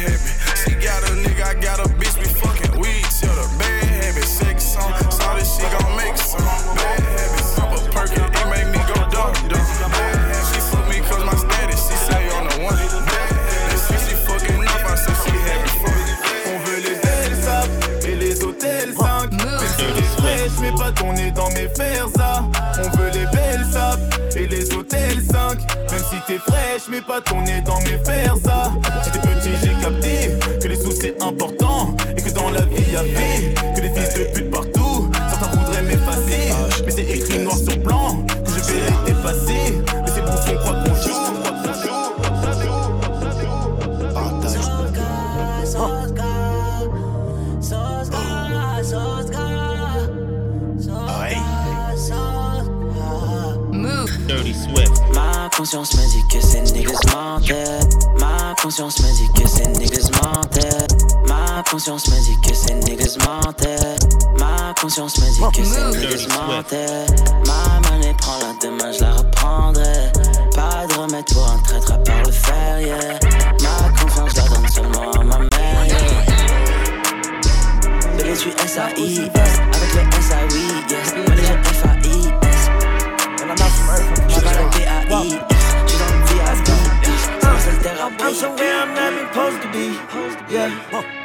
[26.85, 28.73] je mets pas ton nez dans mes fers, ça.
[58.77, 60.87] Conscience me dit que ces niggas mentaient.
[61.29, 63.95] Ma conscience me dit que ces niggas mentaient.
[64.41, 67.07] Ma conscience me dit que ces niggas mentaient.
[67.47, 70.11] Ma monnaie prend la demain, je la reprendrai.
[70.57, 73.21] Pas de remède pour un traître à part le fer, yeah.
[73.63, 76.25] Ma confiance, la donne seulement à ma mère, yeah.
[78.17, 79.74] Bébé, je
[88.35, 89.95] I'm somewhere I'm not supposed to be.
[90.51, 90.75] Yeah.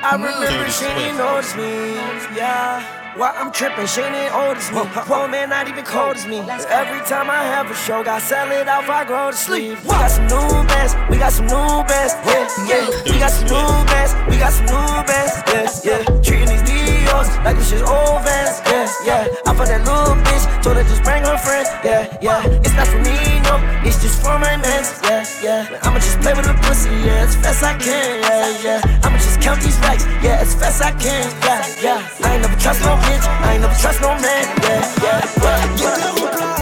[0.06, 1.98] I remember she didn't notice me.
[2.38, 3.18] Yeah.
[3.18, 4.86] Why I'm tripping, she ain't old as me.
[5.10, 6.38] Poor man, not even cold as me.
[6.70, 9.82] Every time I have a show, got sell it out, I grow to sleep.
[9.82, 13.12] We got some new bands, we got some new bands, yeah, yeah.
[13.12, 16.22] We got some new bands, we got some new bands, yeah, yeah.
[16.22, 18.62] Treating these DOs like this shit old vans,
[19.06, 19.50] yeah, yeah.
[19.50, 22.62] I fucked that little bitch, told her just bring her friends, yeah, yeah.
[22.66, 25.80] It's not for me, no, it's just for my mans, yeah, yeah.
[25.84, 29.02] I'ma just play with the pussy, yeah, as fast as I can, yeah, yeah.
[29.04, 32.26] I'ma just count these racks, yeah, as fast as I can, yeah, yeah.
[32.26, 36.59] I ain't never trust no bitch, I ain't never trust no man, yeah, yeah, yeah.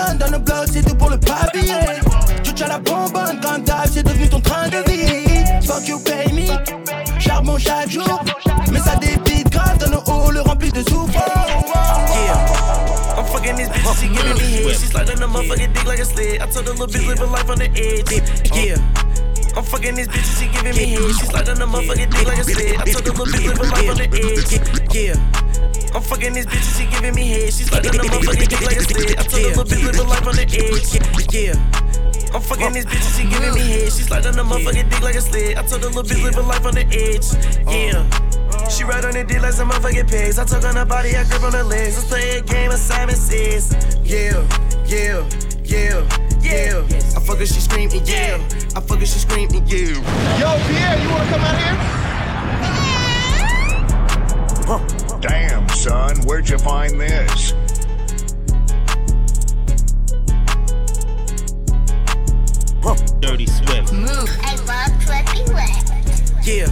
[0.00, 1.74] Compton dans le bloc, c'est tout pour le papier.
[2.42, 5.44] Tu tiens la bonbonne quand t'as, c'est devenu ton train de vie.
[5.66, 6.46] Fuck you, pay me.
[7.20, 8.24] Charbon chaque jour,
[8.70, 11.14] mais ça débite grave dans le haut, le rempli de souffrance.
[11.14, 13.18] Yeah.
[13.18, 14.76] I'm fucking this bitch, she giving me head.
[14.76, 16.40] She sliding the motherfucking dick like a sled.
[16.40, 18.22] I told her little bitch living life on the edge.
[18.54, 18.78] Yeah.
[19.56, 21.14] I'm fucking this bitch, she giving me head.
[21.18, 22.76] She sliding the motherfucking dick like a sled.
[22.78, 24.52] I told her little bitch living life on the edge.
[24.94, 25.18] Yeah.
[25.94, 27.52] I'm fucking this bitch, she giving me head.
[27.52, 29.18] She sliding the motherfucking dick like a sled.
[29.18, 30.90] I told her little bitch living life on the edge.
[31.34, 31.58] Yeah.
[32.32, 33.92] I'm fucking this bitch, she giving me head.
[33.92, 35.58] She sliding the motherfucking dick like a sled.
[35.58, 37.26] I told her little bitch living life on the edge.
[37.66, 38.06] Yeah.
[38.70, 40.38] She ride on the dick like some motherfucking pigs.
[40.38, 41.96] I talk on her body, I grip on her legs.
[41.98, 43.74] Let's play a game of Simon Says.
[44.04, 44.46] Yeah,
[44.86, 45.26] yeah,
[45.64, 46.06] yeah,
[46.42, 46.82] yeah.
[47.16, 48.38] I fuck her, she screaming, yeah.
[48.76, 49.94] I fuck her, she screaming, yeah.
[50.38, 51.76] Yo, Pierre, you wanna come out here?
[55.20, 57.54] Damn, son, where'd you find this?
[63.20, 63.92] Dirty Swift.
[63.92, 64.28] Move.
[64.42, 65.90] I love drippy wet.
[66.42, 66.66] Yeah.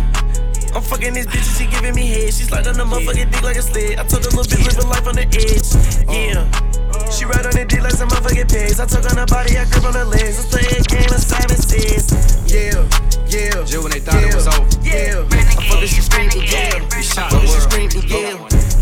[0.75, 2.33] I'm fucking this bitch and she giving me head.
[2.33, 3.99] She slide on the motherfucking dick like a sled.
[3.99, 6.09] I told her little bitch living life on the edge.
[6.09, 6.13] Uh.
[6.13, 6.78] Yeah.
[7.11, 8.81] She ride on the dick like some motherfucking pigs.
[8.81, 10.39] I took on her body, I grip on her legs.
[10.39, 12.11] Let's play a game of Simon Says.
[12.47, 12.83] Yeah,
[13.29, 13.63] yeah.
[13.65, 14.67] Just when they thought it was over.
[14.83, 15.25] Yeah.
[15.29, 16.79] I fuck her, she screaming, yeah.
[16.95, 17.67] We shot Fuck the her, she world.
[17.69, 18.37] screaming, yeah.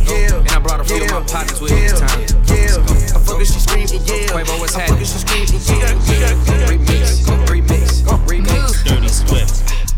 [0.06, 0.38] Yeah.
[0.38, 2.20] And I brought a few of my partners with me this time.
[2.46, 3.16] Yeah.
[3.16, 4.30] I fuck her, she screaming, yeah.
[4.30, 5.06] Quavo, what's I fuck her, happening?
[5.06, 6.66] she screaming, yeah.
[6.70, 8.84] Remix, remix, remix.
[8.84, 9.54] Dirty Swift.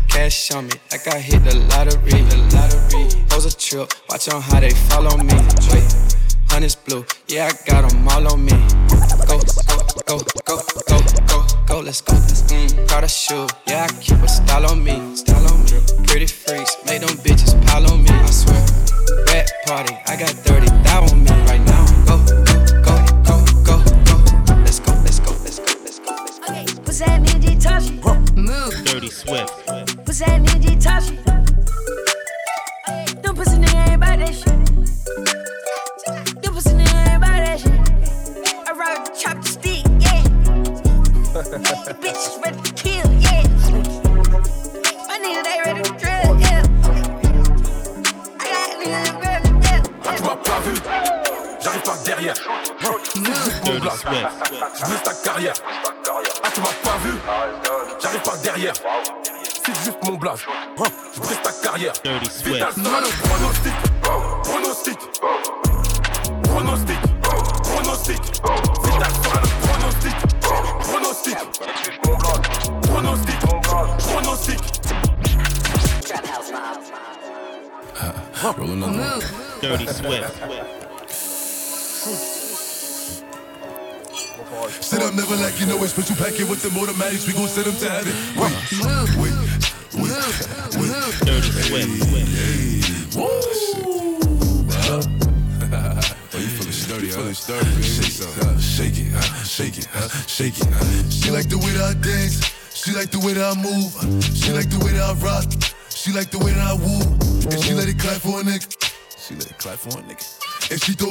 [0.09, 2.23] Cash on me, like I hit the lottery.
[2.25, 3.25] The lottery.
[3.29, 5.33] Pose a trip, watch on how they follow me.
[5.69, 5.85] Wait,
[6.49, 8.51] honey's blue, yeah, I got them all on me.
[9.27, 9.39] Go,
[10.07, 12.13] go, go, go, go, go, go, let's go.
[12.13, 15.15] Mm, Prada shoe, yeah, I keep a style on me.
[15.15, 16.05] Style on me.
[16.07, 16.75] Pretty freaks,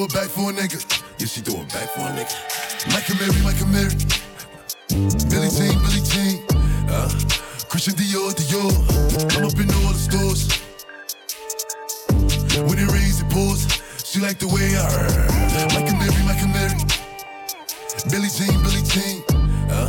[0.08, 0.78] it back for a nigga.
[1.18, 2.34] Yeah, she throw it back for a nigga.
[2.88, 3.94] And Mary, and Mary.
[5.28, 6.44] Billy Jean, Billy Jean.
[6.88, 7.08] Uh,
[7.68, 8.72] Christian Dior, Dior.
[9.36, 10.48] I'm up in all the stores.
[12.68, 13.66] When it rains, it pours.
[14.04, 15.28] She like the way I heard.
[15.98, 16.78] Mary, and Mary.
[18.10, 19.22] Billy Jean, Billy Jean.
[19.70, 19.88] Uh,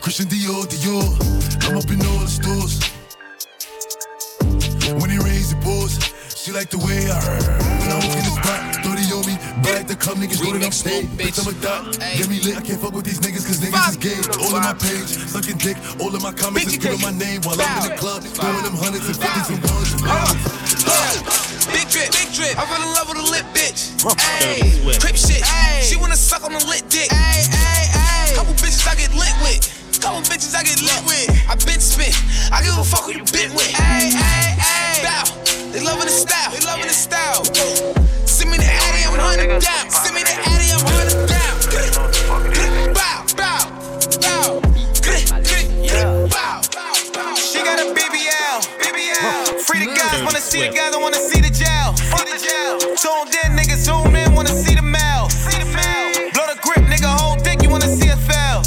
[0.00, 1.04] Christian Dior, Dior.
[1.68, 2.80] I'm up in all the stores.
[5.00, 5.98] When it rains, it pours.
[6.34, 7.69] She like the way I heard.
[9.20, 9.36] On me.
[9.60, 11.06] Back the club, niggas that I'm stayed.
[11.20, 11.92] Bitch, I'm a dot.
[12.16, 12.56] Get me lit.
[12.56, 14.16] I can't fuck with these niggas, cause niggas is gay.
[14.40, 15.76] All in my page, sucking dick.
[16.00, 18.24] All in my comments is on my name while I'm in the club.
[18.24, 20.40] Throwing them hundreds and fifties and ones and ones.
[21.68, 22.56] Big drip, big drip.
[22.56, 24.00] I fell in love with a lit bitch.
[24.00, 25.44] Ayy, crip shit.
[25.84, 27.12] She wanna suck on a lit dick.
[27.12, 28.34] Ayy, ayy, ayy.
[28.34, 29.60] Couple bitches I get lit with.
[30.00, 31.28] Couple bitches I get lit with.
[31.48, 32.16] I been spit.
[32.50, 33.70] I give a fuck who you been with.
[33.76, 35.04] Ayy, ayy, ayy.
[35.04, 35.24] Bow.
[35.70, 36.50] They loving the style.
[36.50, 37.89] They loving the style.
[39.20, 41.56] Send me Addy, I'm hundred down.
[42.94, 43.68] Bow, bow,
[44.24, 44.60] bow.
[47.36, 49.60] She got a BBL, BBL.
[49.66, 51.94] Free the guys, wanna see the guys, I wanna see the jail.
[53.44, 55.30] In, nigga, zoom in, wanna see the mouth?
[55.30, 55.66] See the.
[56.32, 58.62] Blow the grip, nigga, whole you wanna see fail.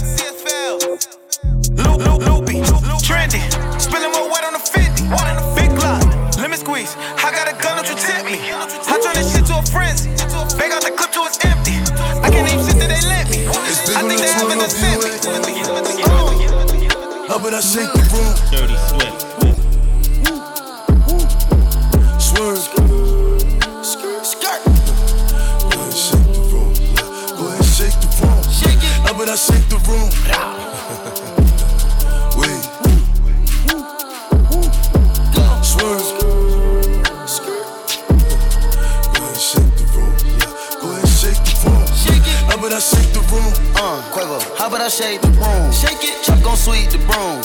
[2.28, 2.62] Loopy,
[3.02, 3.42] trendy.
[3.80, 5.04] Spilling more wet on the 50.
[5.56, 6.04] Big block,
[6.58, 6.96] squeeze.
[6.98, 8.38] I got a gun, don't you tip me.
[8.52, 9.33] I turn this
[9.64, 10.06] a.
[10.58, 11.78] They got the clip till it's empty.
[12.22, 13.48] I can't even sit that they let me.
[13.48, 15.12] I think they having a sent me.
[17.28, 18.34] How about I shake the room?
[18.52, 19.16] Dirty ahead,
[22.20, 22.64] Swerve.
[27.74, 28.44] Shake the room.
[29.04, 30.73] How about I shake the room?
[44.64, 45.74] How about I shake the broom?
[45.76, 47.44] Shake it, chop gon' sweep the broom.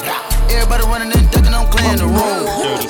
[0.55, 2.47] Everybody running and ducking, I'm clearing the room.
[2.63, 2.87] Dirty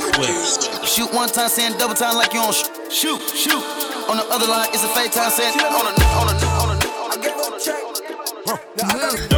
[0.85, 3.64] Shoot one time, saying double time like you on sh- shoot, shoot.
[4.05, 6.77] On the other line, it's a fake time, saying on a on a on a.
[6.77, 9.33] On a, on a, on a, on a, on a, on a, on a, on
[9.33, 9.38] a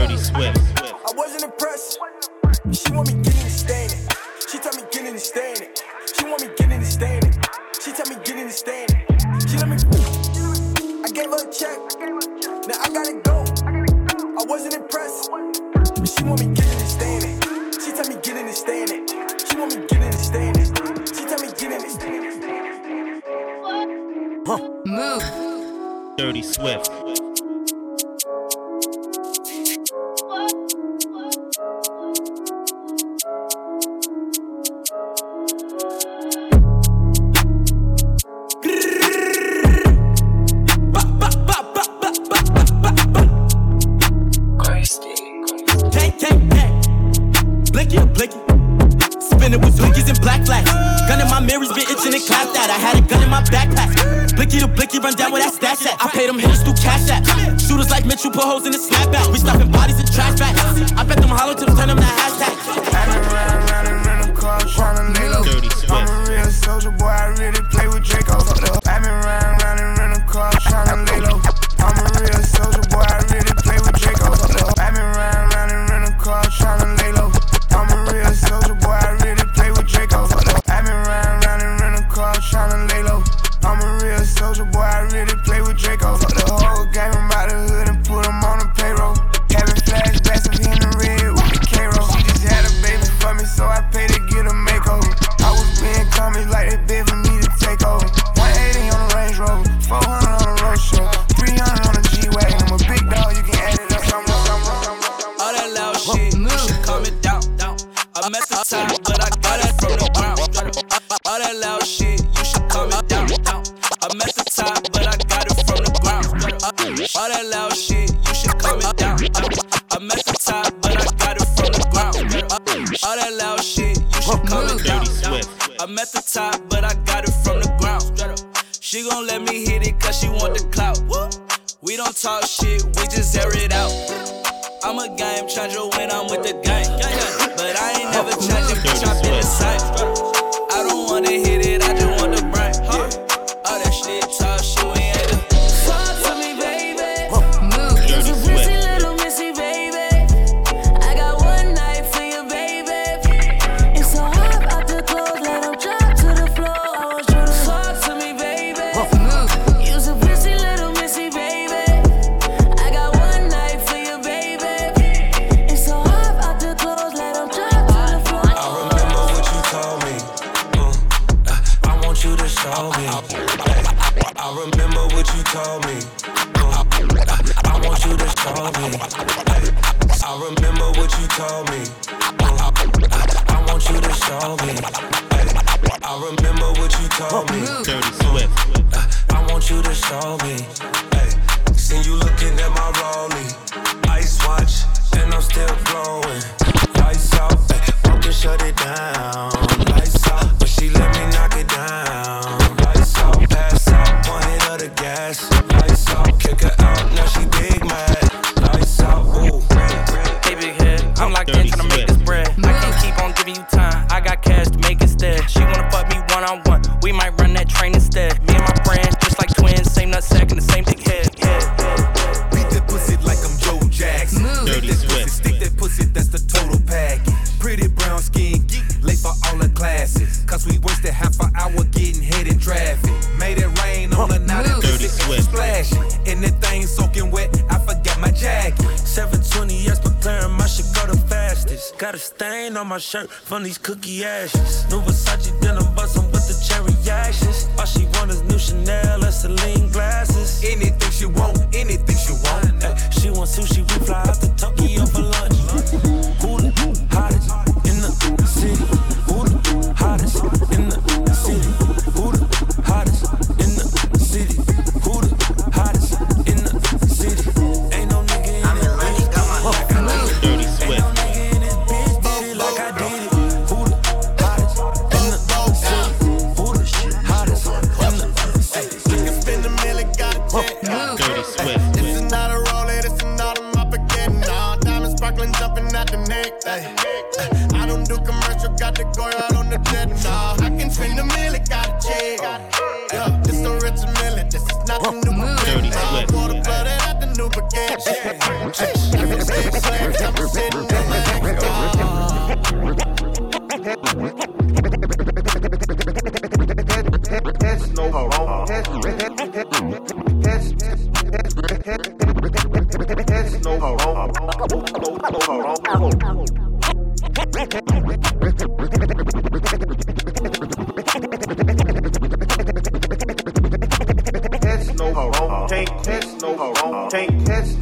[243.10, 244.84] shirt from these cookie ashes.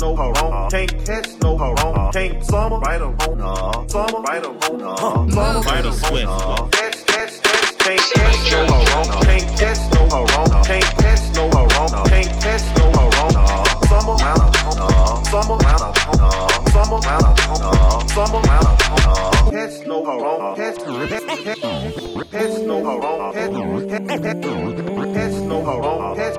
[0.00, 3.86] No hold Can't catch no hold Can't summer right around nah.
[3.86, 4.96] Summer right around nah.
[4.96, 6.24] Summer right Dirty around Swift.
[6.24, 6.68] nah.
[6.68, 7.78] Catch, catch, catch.
[7.78, 9.24] Can't catch no hold uh-huh.
[9.24, 10.28] Can't catch no hold
[10.66, 13.12] Can't catch no hold Can't catch no hold
[13.88, 14.40] Summer round
[14.78, 15.22] nah.
[15.24, 15.80] Summer round
[16.18, 16.38] nah.
[16.68, 17.22] Summer round
[17.60, 17.98] nah.
[18.06, 18.64] Summer round
[19.04, 19.50] nah.
[19.50, 21.20] Catch no hold Catch, catch,
[22.30, 23.52] catch no hold Catch,
[23.98, 24.42] catch,
[25.14, 26.38] catch no hold Catch,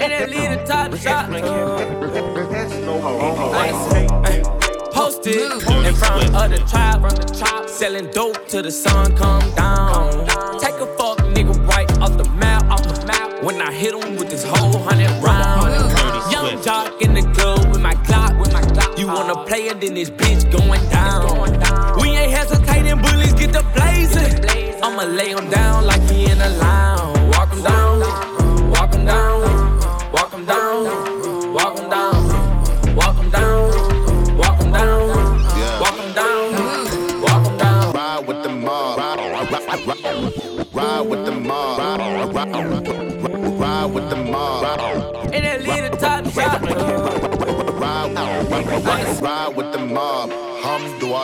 [0.00, 2.47] And that lead the top shot.
[2.88, 9.42] Catch no hold Posted in front of the tribe, selling dope till the sun come
[9.54, 10.26] down.
[10.58, 13.42] Take a fuck nigga right off the map, off the map.
[13.44, 17.80] When I hit him with this whole hundred round, young jock in the club with
[17.80, 18.98] my Glock, with my Glock.
[18.98, 22.00] You wanna play it, then this bitch going down.
[22.00, 24.82] We ain't hesitating, bullies get the blazing.
[24.82, 25.77] I'ma lay him down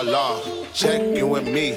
[0.05, 0.54] Hamdulillah.
[0.75, 1.71] Check you and me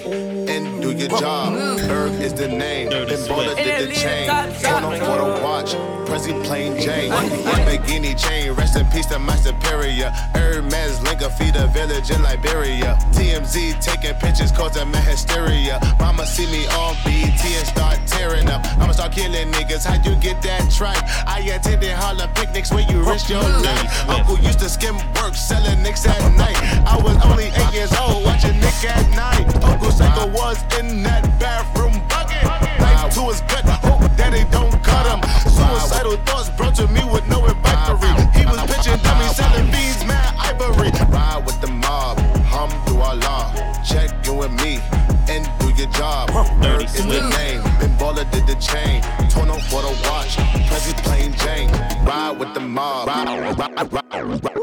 [0.49, 1.53] and do your job.
[1.87, 2.89] Berg is the name.
[2.89, 4.27] Ben Baller did the chain.
[4.59, 5.75] Turn on for the watch.
[6.09, 7.11] Prezi plain Jane.
[7.11, 8.53] Lamborghini chain.
[8.53, 10.09] Rest in peace to my superior.
[10.33, 12.97] Hermes Linker feed a village in Liberia.
[13.11, 15.79] TMZ taking pictures causing my hysteria.
[15.99, 18.65] Mama see me on BT and start tearing up.
[18.81, 19.85] I'ma start killing niggas.
[19.85, 21.03] How you get that tripe?
[21.27, 24.09] I attended Harlem picnics where you risk your life.
[24.09, 26.57] Uncle used to skim work selling nicks at night.
[26.87, 29.63] I was only eight years old watching Nick at Nite.
[29.63, 32.43] Uncle Psycho was in that bathroom bucket.
[32.79, 33.65] Knife to his gut.
[33.81, 35.21] Hope daddy don't cut him.
[35.49, 38.13] Suicidal thoughts brought to me with no advisory.
[38.37, 40.91] He was pitching dummies, selling beans, mad ivory.
[41.09, 42.19] Ride with the mob.
[42.53, 43.81] Hamdulillah.
[43.83, 44.79] Check you and me
[45.27, 46.29] and do your job.
[46.61, 47.63] Berg is the name.
[47.79, 49.01] Ben Baller did the chain.
[49.29, 50.37] Torn on for the watch.
[50.69, 51.71] Prezi plain Jane.
[52.05, 53.07] Ride with the mob.
[53.07, 54.56] Ride, ride, ride, ride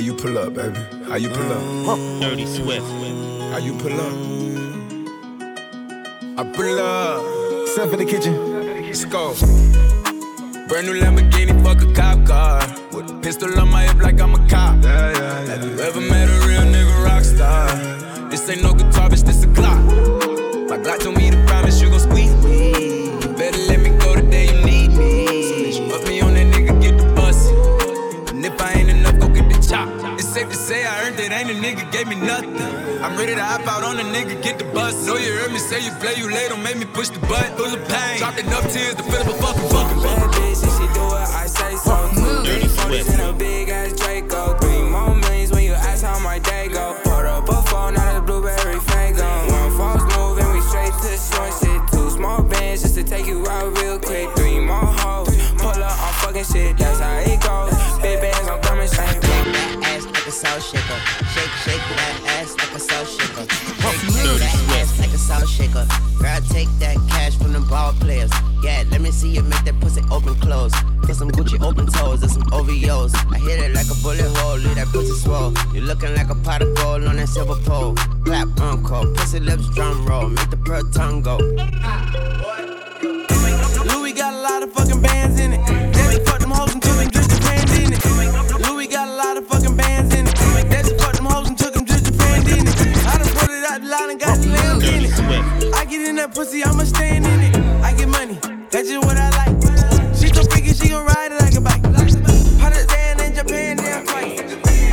[0.00, 0.78] you pull up, baby?
[1.08, 1.62] How you pull up?
[1.86, 2.20] Huh.
[2.20, 2.86] Dirty Swift.
[3.52, 4.12] How you pull up?
[6.38, 7.68] I pull up.
[7.68, 8.34] Step in the kitchen.
[8.86, 9.34] Let's go.
[10.68, 12.60] Brand new Lamborghini, fuck a cop car.
[12.92, 14.82] With a pistol on my hip like I'm a cop.
[14.82, 15.44] Yeah, yeah, yeah.
[15.46, 17.68] Have you ever met a real nigga rock star?
[18.30, 20.68] This ain't no guitar, bitch, this a Glock.
[20.68, 21.39] My Glock told me to
[30.70, 32.54] say I earned it, ain't a nigga gave me nothing.
[33.02, 34.94] I'm ready to hop out on a nigga, get the bus.
[35.04, 37.56] Know you heard me say you play, you late, don't make me push the button.
[37.56, 40.72] Full of pain, dropped enough tears to fill up a fucking fucking Bad bitch, if
[40.78, 41.96] she do it, I say so.
[42.44, 43.18] Dirty Forties Swift.
[43.18, 44.56] in a big ass Draco.
[44.58, 47.09] Three more millions when you ask how my day go.
[65.60, 65.86] Shaker.
[66.18, 68.30] Girl, take that cash from them ball players.
[68.62, 70.72] Yeah, let me see you make that pussy open close.
[71.02, 73.14] Put some Gucci open toes and some OVOs.
[73.32, 75.52] I hit it like a bullet hole, leave that pussy swole.
[75.74, 77.94] You looking like a pot of gold on that silver pole.
[78.24, 81.38] Clap, uncle, pussy lips, drum roll, make the pearl tongue go.
[81.82, 82.59] Ah, Louis
[96.20, 97.56] that pussy, I'ma stand in it.
[97.82, 98.36] I get money,
[98.68, 99.56] that's just what I like.
[100.14, 101.80] She so freaky, she gon' ride it like a bike.
[101.80, 104.40] It down in Japan, damn twice.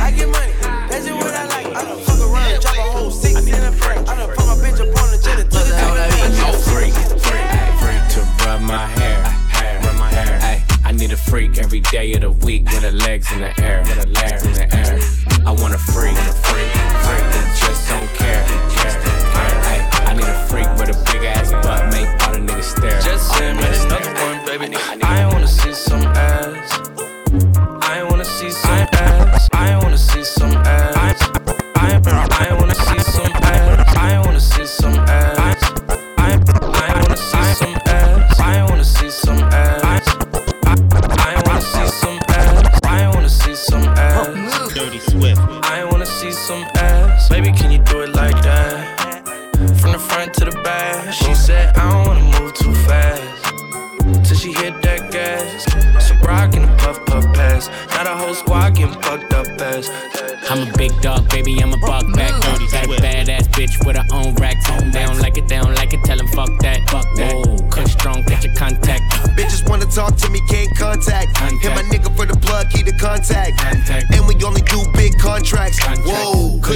[0.00, 0.52] I get money,
[0.88, 1.66] that's just what I like.
[1.76, 4.08] I done fuck around, drop a whole six in a frame.
[4.08, 5.76] I done put my bitch up on the jet to the
[6.64, 9.22] Freak, freak, freak to rub my hair,
[9.52, 10.64] hair, rub my hair.
[10.84, 13.80] I need a freak every day of the week with her legs in the air,
[13.82, 14.98] with her legs in the air.
[15.46, 16.87] I want a freak, a freak,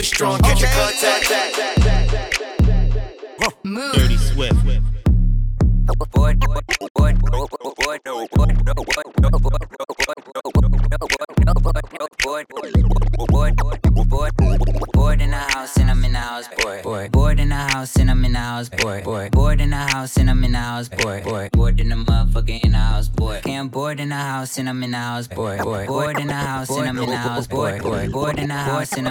[0.02, 1.81] Strong, catch your contact.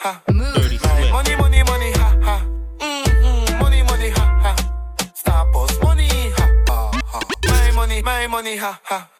[0.00, 0.22] Ha ha.
[0.54, 2.36] Dirty My money, money, money, ha ha.
[2.80, 4.52] Mm-hmm, money, money, ha ha.
[5.14, 6.90] Stop us, money, ha ha.
[7.12, 7.20] ha.
[7.44, 9.19] My money, my money, ha ha.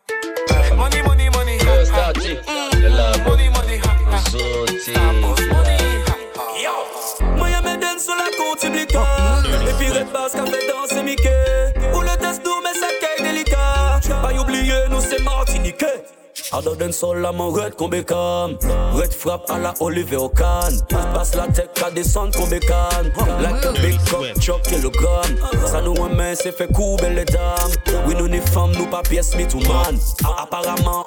[16.61, 18.59] Harder than soul, red qu'on.
[18.93, 20.69] Red frappe à la Olivier Ocan.
[21.15, 23.11] Passe la tête à descendre qu'on bécane.
[23.41, 25.37] Like a big cup, chop kilogramme.
[25.65, 27.73] Ça nous remet, c'est fait couper les dames.
[28.07, 29.99] Oui, nous, les femmes, nous pas pièces, mais tout man.
[30.37, 31.07] Apparemment,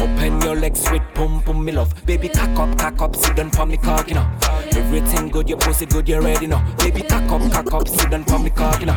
[0.00, 1.92] Open your legs, sweet pum pum, me love.
[2.06, 4.30] Baby, cock up, cock up, sit down for me cock, you know.
[4.72, 6.62] Everything good, your pussy good, you ready, no.
[6.78, 8.96] Baby, cock up, cock up, sit down for me cock, you know.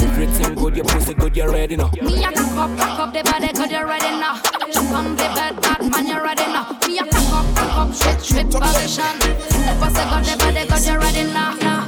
[0.00, 1.88] Everything good, your pussy good, you ready, no.
[2.02, 4.40] Me a cock up, cock up the body, good you ready now.
[4.72, 6.78] Jump on the bed, bad man, you ready now.
[6.86, 9.16] Me a cock up, cock up, straight, straight position.
[9.20, 11.54] If I say good the body, good you ready now.
[11.54, 11.80] now.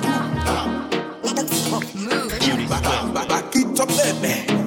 [2.69, 2.83] Back,
[3.13, 4.62] back, back it up baby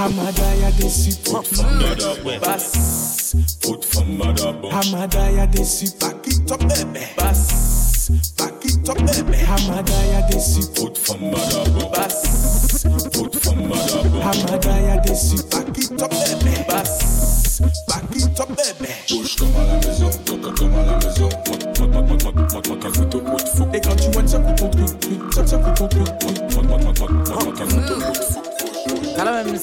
[0.00, 2.40] Hamadaya desi foot from Madabo.
[2.40, 3.34] Bass.
[3.60, 4.70] Foot from Madabo.
[4.70, 8.08] Hamadaya desi Back it up baby Bass.
[8.38, 11.92] Back it up baby Hamadaya desi foot from Madabo.
[11.92, 12.82] Bass.
[13.12, 14.22] Foot from Madabo.
[14.24, 17.60] Hamadaya desi Back it up baby Bass.
[17.86, 21.28] Back it up baby Touche comme à la maison, toque comme à la maison.
[21.46, 23.09] Moi, moi.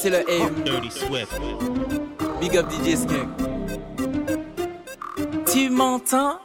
[0.10, 0.64] Le aim.
[0.64, 1.38] Dirty Swift.
[2.40, 3.28] Big up DJ Skunk.
[5.52, 6.40] Tu m'entends?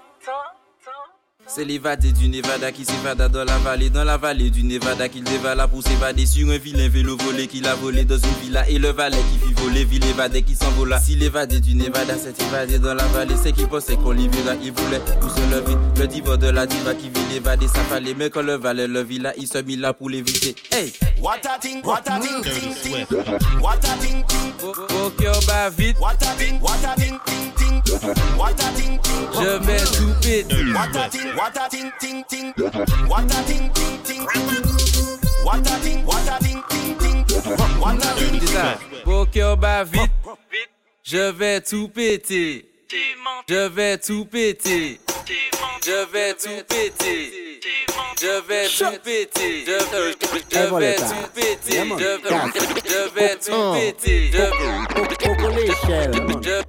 [1.55, 5.23] C'est l'évadé du Nevada qui s'évada dans la vallée, dans la vallée du Nevada qu'il
[5.23, 8.79] dévala pour s'évader sur un vilain vélo volé qu'il a volé dans une villa et
[8.79, 10.99] le valet qui fit voler, ville évadé qui s'envola.
[10.99, 14.55] Si l'évadé du Nevada s'est évadé dans la vallée, c'est qu'il pensait qu'on l'y verra,
[14.63, 15.77] il voulait pour se lever.
[15.99, 19.03] Le diva de la diva qui vit l'évader, ça fallait, mais quand le valet le
[19.03, 20.55] villa, il se mit là pour l'éviter.
[20.71, 20.91] Hey!
[21.21, 23.05] What a thing, what a thing.
[23.61, 24.25] What a thing,
[25.19, 28.99] que bas vite, What a thing, what a thing, a thing,
[29.35, 30.73] je vais tout péter.
[30.73, 32.53] What a thing, what a thing, ting ting
[33.09, 34.27] What a thing, ting ting
[35.45, 37.25] What a thing, what a thing, ting ting
[37.81, 38.79] What a thing, C'est ça.
[39.05, 40.11] Faut que bas vite,
[41.03, 42.65] je vais tout péter.
[43.49, 45.01] Je vais tout péter.
[45.85, 47.61] Je vais tout péter.
[48.21, 49.65] Je vais tout péter.
[49.67, 50.15] Je, je,
[50.53, 51.73] je vais tout péter.
[51.73, 52.13] Je,
[52.87, 54.31] je vais tout péter.
[55.19, 56.11] population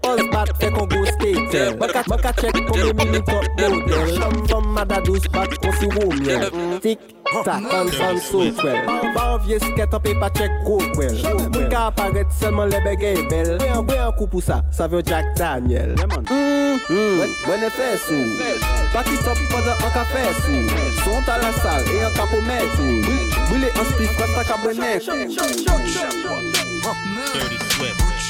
[0.04, 1.06] Us bat fek on go
[4.48, 4.98] top model
[5.34, 5.52] bat
[5.94, 6.18] kon
[6.84, 7.00] Tik
[7.46, 8.18] tak an san
[8.60, 8.80] kwel
[9.16, 10.30] Ba an vie sket an pe pa
[10.66, 11.16] go kwel
[11.72, 14.42] ka aparet selman le bege bel Bwe an bwe an kou pou
[15.02, 18.24] Jack Daniel Mwen e fè sou
[18.94, 20.60] Pati top fada an ka fè sou
[21.04, 22.42] Sont a la sal e an ka pou
[22.76, 22.92] sou
[23.50, 23.88] Bwile an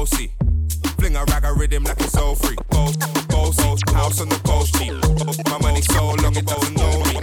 [0.06, 0.30] bossy.
[0.98, 2.56] Fling a rag a rhythm like it's all free.
[2.70, 2.96] Boss,
[3.26, 3.58] boss,
[3.92, 4.90] house on the coast G.
[5.50, 7.20] My money so long it doesn't know me.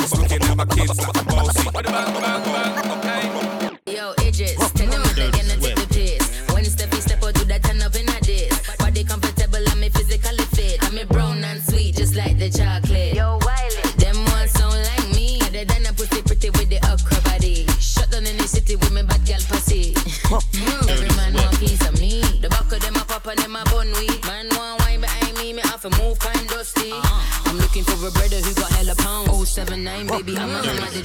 [0.00, 2.37] It's looking at my kids like I'm bossy.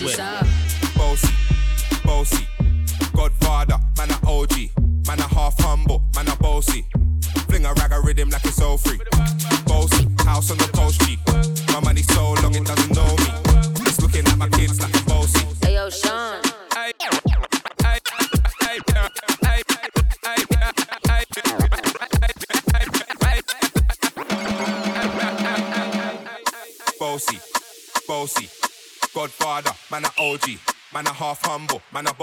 [0.05, 0.42] A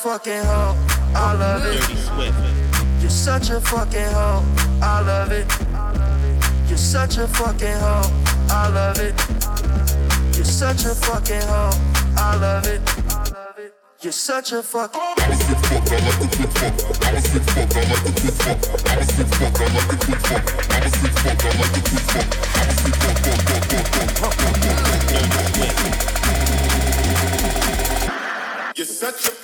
[0.00, 0.74] fucking hoe.
[1.14, 1.82] I love it.
[3.02, 4.42] You're such a fucking hoe.
[4.80, 5.46] I love it.
[6.68, 8.10] You're such a fucking hoe.
[8.48, 9.14] I love it.
[10.34, 11.72] You're such a fucking hoe.
[12.16, 12.80] I love it.
[14.00, 14.94] You're such a fuck.
[14.94, 15.36] Fuck, I like
[15.68, 18.00] fuck, I like fuck, I like
[19.36, 19.84] fuck, I like.
[22.50, 23.44] I fuck, fuck,
[23.92, 24.50] fuck, fuck.
[28.76, 29.39] You're such a